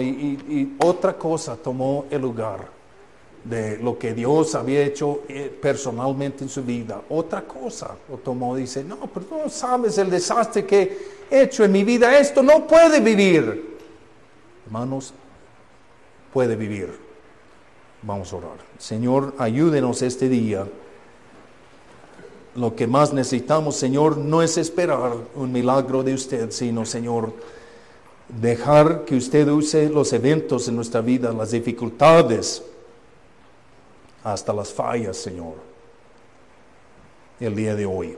[0.00, 2.81] Y, y otra cosa tomó el lugar
[3.44, 7.02] de lo que Dios había hecho eh, personalmente en su vida.
[7.08, 10.98] Otra cosa lo tomó, dice, no, pero no sabes el desastre que
[11.30, 13.78] he hecho en mi vida, esto no puede vivir.
[14.66, 15.12] Hermanos,
[16.32, 16.90] puede vivir.
[18.02, 18.56] Vamos a orar.
[18.78, 20.66] Señor, ayúdenos este día.
[22.54, 27.32] Lo que más necesitamos, Señor, no es esperar un milagro de usted, sino, Señor,
[28.28, 32.62] dejar que usted use los eventos en nuestra vida, las dificultades,
[34.24, 35.54] hasta las fallas, Señor,
[37.40, 38.16] el día de hoy.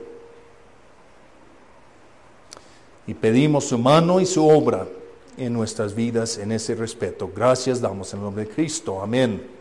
[3.07, 4.87] Y pedimos su mano y su obra
[5.37, 7.29] en nuestras vidas en ese respeto.
[7.33, 9.01] Gracias damos en el nombre de Cristo.
[9.01, 9.54] Amén.